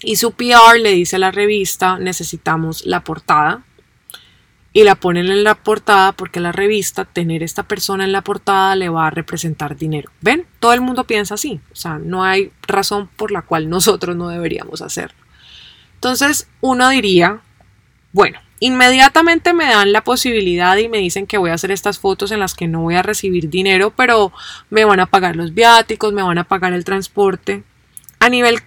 y 0.01 0.15
su 0.15 0.31
PR 0.31 0.79
le 0.81 0.93
dice 0.93 1.17
a 1.17 1.19
la 1.19 1.29
revista 1.29 1.99
necesitamos 1.99 2.83
la 2.83 3.03
portada 3.03 3.63
y 4.75 4.83
la 4.83 4.95
ponen 4.95 5.27
en 5.27 5.45
la 5.45 5.55
portada 5.55 6.11
porque 6.11 6.41
la 6.41 6.51
revista 6.51 7.05
tener 7.05 7.43
esta 7.43 7.63
persona 7.63 8.03
en 8.03 8.11
la 8.11 8.21
portada 8.21 8.75
le 8.75 8.89
va 8.89 9.07
a 9.07 9.09
representar 9.09 9.77
dinero. 9.77 10.11
¿Ven? 10.19 10.45
Todo 10.59 10.73
el 10.73 10.81
mundo 10.81 11.05
piensa 11.05 11.35
así, 11.35 11.61
o 11.71 11.75
sea, 11.75 11.97
no 11.97 12.25
hay 12.25 12.51
razón 12.67 13.09
por 13.15 13.31
la 13.31 13.41
cual 13.41 13.69
nosotros 13.69 14.17
no 14.17 14.27
deberíamos 14.27 14.81
hacerlo. 14.81 15.17
Entonces 15.93 16.49
uno 16.59 16.89
diría, 16.89 17.39
bueno, 18.11 18.39
Inmediatamente 18.61 19.53
me 19.53 19.65
dan 19.65 19.91
la 19.91 20.01
posibilidad 20.05 20.77
y 20.77 20.88
me 20.88 20.99
dicen 20.99 21.27
que 21.27 21.38
voy 21.38 21.49
a 21.49 21.55
hacer 21.55 21.71
estas 21.71 21.99
fotos 21.99 22.31
en 22.31 22.39
las 22.39 22.55
que 22.55 22.69
no 22.69 22.83
voy 22.83 22.95
a 22.95 23.01
recibir 23.01 23.49
dinero, 23.49 23.91
pero 23.91 24.31
me 24.69 24.85
van 24.85 25.01
a 25.01 25.07
pagar 25.07 25.35
los 25.35 25.53
viáticos, 25.53 26.13
me 26.13 26.23
van 26.23 26.38
a 26.38 26.45
pagar 26.45 26.71
el 26.71 26.85
transporte. 26.85 27.63
A 28.19 28.29
nivel 28.29 28.61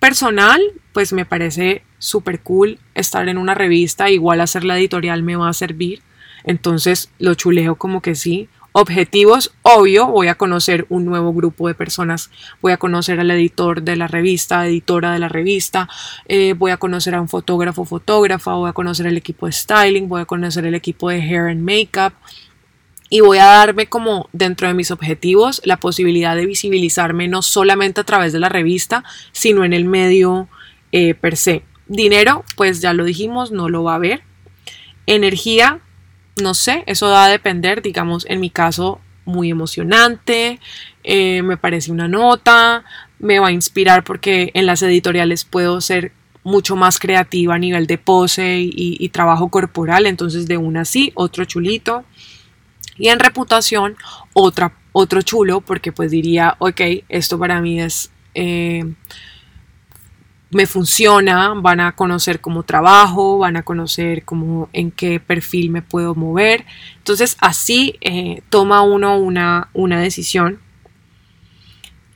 personal, 0.00 0.62
pues 0.94 1.12
me 1.12 1.26
parece 1.26 1.84
súper 2.04 2.40
cool 2.40 2.78
estar 2.94 3.28
en 3.28 3.38
una 3.38 3.54
revista, 3.54 4.10
igual 4.10 4.40
hacer 4.40 4.64
la 4.64 4.78
editorial 4.78 5.22
me 5.22 5.36
va 5.36 5.48
a 5.48 5.54
servir. 5.54 6.02
Entonces 6.44 7.10
lo 7.18 7.34
chuleo 7.34 7.76
como 7.76 8.02
que 8.02 8.14
sí. 8.14 8.48
Objetivos, 8.72 9.52
obvio, 9.62 10.08
voy 10.08 10.26
a 10.26 10.34
conocer 10.34 10.84
un 10.88 11.04
nuevo 11.04 11.32
grupo 11.32 11.68
de 11.68 11.74
personas, 11.74 12.30
voy 12.60 12.72
a 12.72 12.76
conocer 12.76 13.20
al 13.20 13.30
editor 13.30 13.82
de 13.82 13.94
la 13.94 14.08
revista, 14.08 14.66
editora 14.66 15.12
de 15.12 15.20
la 15.20 15.28
revista, 15.28 15.88
eh, 16.26 16.54
voy 16.54 16.72
a 16.72 16.76
conocer 16.76 17.14
a 17.14 17.20
un 17.20 17.28
fotógrafo, 17.28 17.84
fotógrafa, 17.84 18.52
voy 18.54 18.68
a 18.68 18.72
conocer 18.72 19.06
el 19.06 19.16
equipo 19.16 19.46
de 19.46 19.52
styling, 19.52 20.08
voy 20.08 20.22
a 20.22 20.24
conocer 20.24 20.66
el 20.66 20.74
equipo 20.74 21.08
de 21.08 21.18
hair 21.18 21.48
and 21.48 21.62
makeup 21.62 22.14
y 23.08 23.20
voy 23.20 23.38
a 23.38 23.44
darme 23.44 23.86
como 23.86 24.28
dentro 24.32 24.66
de 24.66 24.74
mis 24.74 24.90
objetivos 24.90 25.62
la 25.64 25.76
posibilidad 25.76 26.34
de 26.34 26.46
visibilizarme 26.46 27.28
no 27.28 27.42
solamente 27.42 28.00
a 28.00 28.04
través 28.04 28.32
de 28.32 28.40
la 28.40 28.48
revista, 28.48 29.04
sino 29.30 29.64
en 29.64 29.72
el 29.72 29.84
medio 29.84 30.48
eh, 30.90 31.14
per 31.14 31.36
se. 31.36 31.62
Dinero, 31.86 32.44
pues 32.56 32.80
ya 32.80 32.92
lo 32.92 33.04
dijimos, 33.04 33.50
no 33.52 33.68
lo 33.68 33.84
va 33.84 33.92
a 33.92 33.96
haber. 33.96 34.22
Energía, 35.06 35.80
no 36.40 36.54
sé, 36.54 36.82
eso 36.86 37.08
va 37.08 37.26
a 37.26 37.30
depender, 37.30 37.82
digamos, 37.82 38.26
en 38.28 38.40
mi 38.40 38.50
caso, 38.50 39.00
muy 39.24 39.50
emocionante, 39.50 40.60
eh, 41.02 41.42
me 41.42 41.56
parece 41.56 41.92
una 41.92 42.08
nota, 42.08 42.84
me 43.18 43.38
va 43.38 43.48
a 43.48 43.52
inspirar 43.52 44.04
porque 44.04 44.50
en 44.54 44.66
las 44.66 44.82
editoriales 44.82 45.44
puedo 45.44 45.80
ser 45.80 46.12
mucho 46.42 46.76
más 46.76 46.98
creativa 46.98 47.54
a 47.54 47.58
nivel 47.58 47.86
de 47.86 47.98
pose 47.98 48.58
y, 48.60 49.08
trabajo 49.08 49.48
corporal, 49.48 50.06
entonces 50.06 50.46
de 50.46 50.58
una 50.58 50.84
sí, 50.84 51.10
otro 51.14 51.44
chulito. 51.46 52.04
Y 52.96 53.08
en 53.08 53.18
reputación, 53.18 53.96
otra, 54.34 54.76
otro 54.92 55.22
chulo, 55.22 55.62
porque 55.62 55.90
pues 55.90 56.10
diría, 56.10 56.54
ok, 56.58 56.80
esto 57.08 57.38
para 57.38 57.60
mí 57.60 57.80
es 57.80 58.12
eh, 58.34 58.84
me 60.54 60.66
funciona, 60.66 61.52
van 61.54 61.80
a 61.80 61.92
conocer 61.92 62.40
cómo 62.40 62.62
trabajo, 62.62 63.38
van 63.38 63.56
a 63.56 63.62
conocer 63.62 64.24
cómo 64.24 64.68
en 64.72 64.90
qué 64.90 65.20
perfil 65.20 65.70
me 65.70 65.82
puedo 65.82 66.14
mover. 66.14 66.64
Entonces 66.96 67.36
así 67.40 67.96
eh, 68.00 68.42
toma 68.50 68.82
uno 68.82 69.18
una, 69.18 69.68
una 69.72 70.00
decisión 70.00 70.60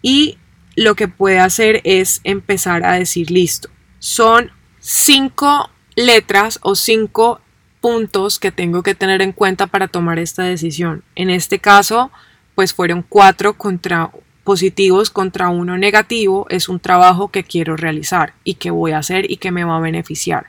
y 0.03 0.39
lo 0.77 0.95
que 0.95 1.09
puede 1.09 1.41
hacer 1.41 1.81
es 1.85 2.21
empezar 2.25 2.85
a 2.85 2.93
decir 2.93 3.31
listo. 3.31 3.69
Son 3.99 4.53
cinco 4.79 5.71
letras 5.97 6.61
o 6.63 6.77
cinco 6.77 7.41
puntos 7.81 8.39
que 8.39 8.53
tengo 8.53 8.83
que 8.83 8.95
tener 8.95 9.23
en 9.23 9.33
cuenta 9.33 9.67
para 9.67 9.89
tomar 9.89 10.19
esta 10.19 10.45
decisión. 10.45 11.03
En 11.17 11.31
este 11.31 11.59
caso, 11.59 12.11
pues 12.55 12.73
fueron 12.75 13.05
cuatro 13.09 13.55
contra 13.55 14.11
positivos 14.49 15.11
contra 15.11 15.51
uno 15.51 15.77
negativo 15.77 16.47
es 16.49 16.71
un 16.71 16.81
trabajo 16.81 17.29
que 17.29 17.45
quiero 17.45 17.77
realizar 17.77 18.33
y 18.45 18.55
que 18.55 18.71
voy 18.71 18.93
a 18.93 18.99
hacer 18.99 19.31
y 19.31 19.37
que 19.37 19.51
me 19.51 19.63
va 19.63 19.77
a 19.77 19.81
beneficiar. 19.81 20.47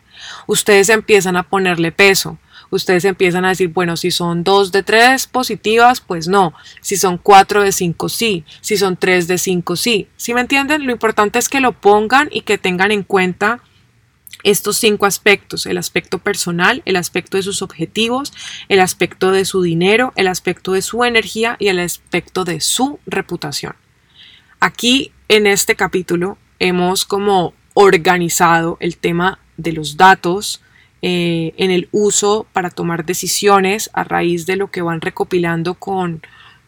Ustedes 0.47 0.87
empiezan 0.87 1.35
a 1.35 1.43
ponerle 1.43 1.91
peso. 1.91 2.37
Ustedes 2.69 3.03
empiezan 3.03 3.43
a 3.43 3.49
decir, 3.49 3.67
bueno, 3.67 3.97
si 3.97 4.09
son 4.11 4.45
dos 4.45 4.71
de 4.71 4.83
tres 4.83 5.27
positivas, 5.27 5.99
pues 5.99 6.29
no. 6.29 6.53
Si 6.79 6.95
son 6.95 7.17
cuatro 7.17 7.61
de 7.61 7.73
cinco, 7.73 8.07
sí. 8.07 8.45
Si 8.61 8.77
son 8.77 8.95
tres 8.95 9.27
de 9.27 9.37
cinco, 9.37 9.75
sí. 9.75 10.07
¿Sí 10.15 10.33
me 10.33 10.39
entienden? 10.39 10.85
Lo 10.85 10.93
importante 10.93 11.37
es 11.37 11.49
que 11.49 11.59
lo 11.59 11.73
pongan 11.73 12.29
y 12.31 12.43
que 12.43 12.57
tengan 12.57 12.91
en 12.91 13.03
cuenta 13.03 13.59
estos 14.43 14.77
cinco 14.77 15.07
aspectos, 15.07 15.65
el 15.65 15.77
aspecto 15.77 16.19
personal, 16.19 16.83
el 16.85 16.95
aspecto 16.95 17.35
de 17.35 17.43
sus 17.43 17.61
objetivos, 17.61 18.31
el 18.69 18.79
aspecto 18.79 19.33
de 19.33 19.43
su 19.43 19.61
dinero, 19.61 20.13
el 20.15 20.29
aspecto 20.29 20.71
de 20.71 20.81
su 20.81 21.03
energía 21.03 21.57
y 21.59 21.67
el 21.67 21.79
aspecto 21.79 22.45
de 22.45 22.61
su 22.61 22.99
reputación. 23.05 23.75
Aquí 24.61 25.13
en 25.29 25.47
este 25.47 25.77
capítulo 25.77 26.37
hemos 26.59 27.05
como 27.05 27.53
organizado 27.75 28.75
el 28.81 28.97
tema 28.97 29.39
de 29.55 29.71
los 29.71 29.95
datos 29.95 30.61
eh, 31.01 31.53
en 31.55 31.71
el 31.71 31.87
uso 31.93 32.45
para 32.51 32.69
tomar 32.69 33.05
decisiones 33.05 33.89
a 33.93 34.03
raíz 34.03 34.45
de 34.45 34.57
lo 34.57 34.69
que 34.69 34.81
van 34.81 34.99
recopilando 34.99 35.75
con, 35.75 36.21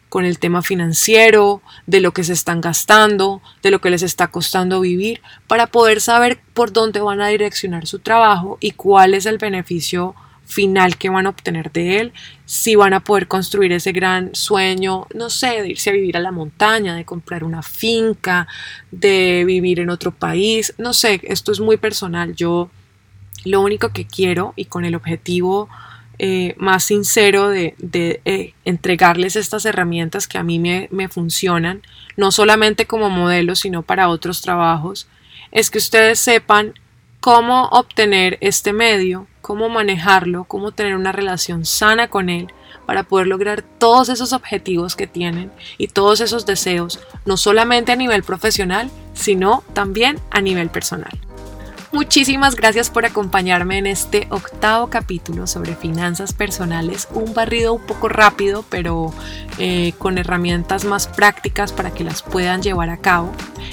con 0.08 0.24
el 0.24 0.38
tema 0.38 0.62
financiero, 0.62 1.60
de 1.86 2.00
lo 2.00 2.12
que 2.12 2.24
se 2.24 2.32
están 2.32 2.62
gastando, 2.62 3.42
de 3.62 3.70
lo 3.70 3.82
que 3.82 3.90
les 3.90 4.02
está 4.02 4.28
costando 4.28 4.80
vivir, 4.80 5.20
para 5.46 5.66
poder 5.66 6.00
saber 6.00 6.40
por 6.54 6.72
dónde 6.72 7.00
van 7.00 7.20
a 7.20 7.28
direccionar 7.28 7.86
su 7.86 7.98
trabajo 7.98 8.56
y 8.58 8.70
cuál 8.70 9.12
es 9.12 9.26
el 9.26 9.36
beneficio 9.36 10.14
final 10.44 10.96
que 10.96 11.08
van 11.08 11.26
a 11.26 11.30
obtener 11.30 11.72
de 11.72 11.98
él, 11.98 12.12
si 12.44 12.74
van 12.74 12.92
a 12.92 13.00
poder 13.00 13.26
construir 13.28 13.72
ese 13.72 13.92
gran 13.92 14.34
sueño, 14.34 15.06
no 15.14 15.30
sé, 15.30 15.62
de 15.62 15.70
irse 15.70 15.90
a 15.90 15.94
vivir 15.94 16.16
a 16.16 16.20
la 16.20 16.32
montaña, 16.32 16.94
de 16.94 17.04
comprar 17.04 17.44
una 17.44 17.62
finca, 17.62 18.46
de 18.90 19.44
vivir 19.46 19.80
en 19.80 19.90
otro 19.90 20.12
país, 20.12 20.74
no 20.78 20.92
sé, 20.92 21.20
esto 21.24 21.52
es 21.52 21.60
muy 21.60 21.76
personal. 21.76 22.34
Yo 22.34 22.70
lo 23.44 23.60
único 23.60 23.90
que 23.90 24.06
quiero 24.06 24.52
y 24.56 24.66
con 24.66 24.84
el 24.84 24.94
objetivo 24.94 25.68
eh, 26.18 26.54
más 26.58 26.84
sincero 26.84 27.48
de, 27.48 27.74
eh, 28.24 28.54
entregarles 28.64 29.34
estas 29.36 29.64
herramientas 29.64 30.28
que 30.28 30.38
a 30.38 30.42
mí 30.42 30.58
me, 30.58 30.88
me 30.92 31.08
funcionan, 31.08 31.82
no 32.16 32.30
solamente 32.30 32.86
como 32.86 33.10
modelo, 33.10 33.56
sino 33.56 33.82
para 33.82 34.08
otros 34.08 34.42
trabajos, 34.42 35.08
es 35.50 35.70
que 35.70 35.78
ustedes 35.78 36.18
sepan 36.18 36.74
cómo 37.20 37.68
obtener 37.68 38.38
este 38.40 38.72
medio, 38.72 39.26
cómo 39.42 39.68
manejarlo, 39.68 40.44
cómo 40.44 40.72
tener 40.72 40.96
una 40.96 41.12
relación 41.12 41.66
sana 41.66 42.08
con 42.08 42.30
él 42.30 42.48
para 42.86 43.02
poder 43.02 43.26
lograr 43.26 43.62
todos 43.62 44.08
esos 44.08 44.32
objetivos 44.32 44.96
que 44.96 45.06
tienen 45.06 45.52
y 45.78 45.88
todos 45.88 46.20
esos 46.20 46.46
deseos, 46.46 47.00
no 47.26 47.36
solamente 47.36 47.92
a 47.92 47.96
nivel 47.96 48.22
profesional, 48.22 48.90
sino 49.12 49.62
también 49.74 50.18
a 50.30 50.40
nivel 50.40 50.70
personal. 50.70 51.12
Muchísimas 51.92 52.56
gracias 52.56 52.88
por 52.88 53.04
acompañarme 53.04 53.76
en 53.76 53.86
este 53.86 54.26
octavo 54.30 54.88
capítulo 54.88 55.46
sobre 55.46 55.76
finanzas 55.76 56.32
personales, 56.32 57.06
un 57.12 57.34
barrido 57.34 57.74
un 57.74 57.82
poco 57.82 58.08
rápido, 58.08 58.64
pero 58.70 59.12
eh, 59.58 59.92
con 59.98 60.16
herramientas 60.16 60.86
más 60.86 61.06
prácticas 61.06 61.70
para 61.70 61.92
que 61.92 62.02
las 62.02 62.22
puedan 62.22 62.62
llevar 62.62 62.88
a 62.88 62.96
cabo. 62.96 63.30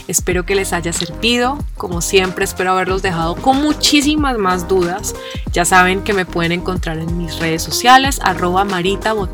Espero 0.09 0.45
que 0.45 0.55
les 0.55 0.73
haya 0.73 0.91
servido, 0.91 1.57
como 1.77 2.01
siempre 2.01 2.43
espero 2.43 2.71
haberlos 2.71 3.01
dejado 3.01 3.37
con 3.37 3.61
muchísimas 3.61 4.37
más 4.37 4.67
dudas. 4.67 5.15
Ya 5.53 5.63
saben 5.63 6.03
que 6.03 6.11
me 6.11 6.25
pueden 6.25 6.51
encontrar 6.51 6.97
en 6.97 7.17
mis 7.17 7.39
redes 7.39 7.63
sociales, 7.63 8.19
arroba 8.21 8.65
Marita 8.65 9.13
o 9.13 9.29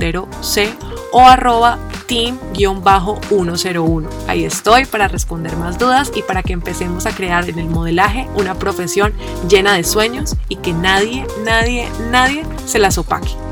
arroba 1.28 1.80
team-101. 2.08 4.08
Ahí 4.28 4.46
estoy 4.46 4.86
para 4.86 5.08
responder 5.08 5.56
más 5.58 5.80
dudas 5.80 6.12
y 6.16 6.22
para 6.22 6.44
que 6.44 6.54
empecemos 6.54 7.06
a 7.06 7.16
crear 7.16 7.50
en 7.50 7.60
el 7.60 7.68
modelaje 7.68 8.28
una 8.36 8.56
profesión 8.76 9.14
llena 9.48 9.76
de 9.76 9.84
sueños 9.84 10.36
y 10.50 10.58
que 10.58 10.74
nadie, 10.74 11.26
nadie, 11.46 11.88
nadie 12.12 12.44
se 12.66 12.78
las 12.78 12.98
opaque. 12.98 13.45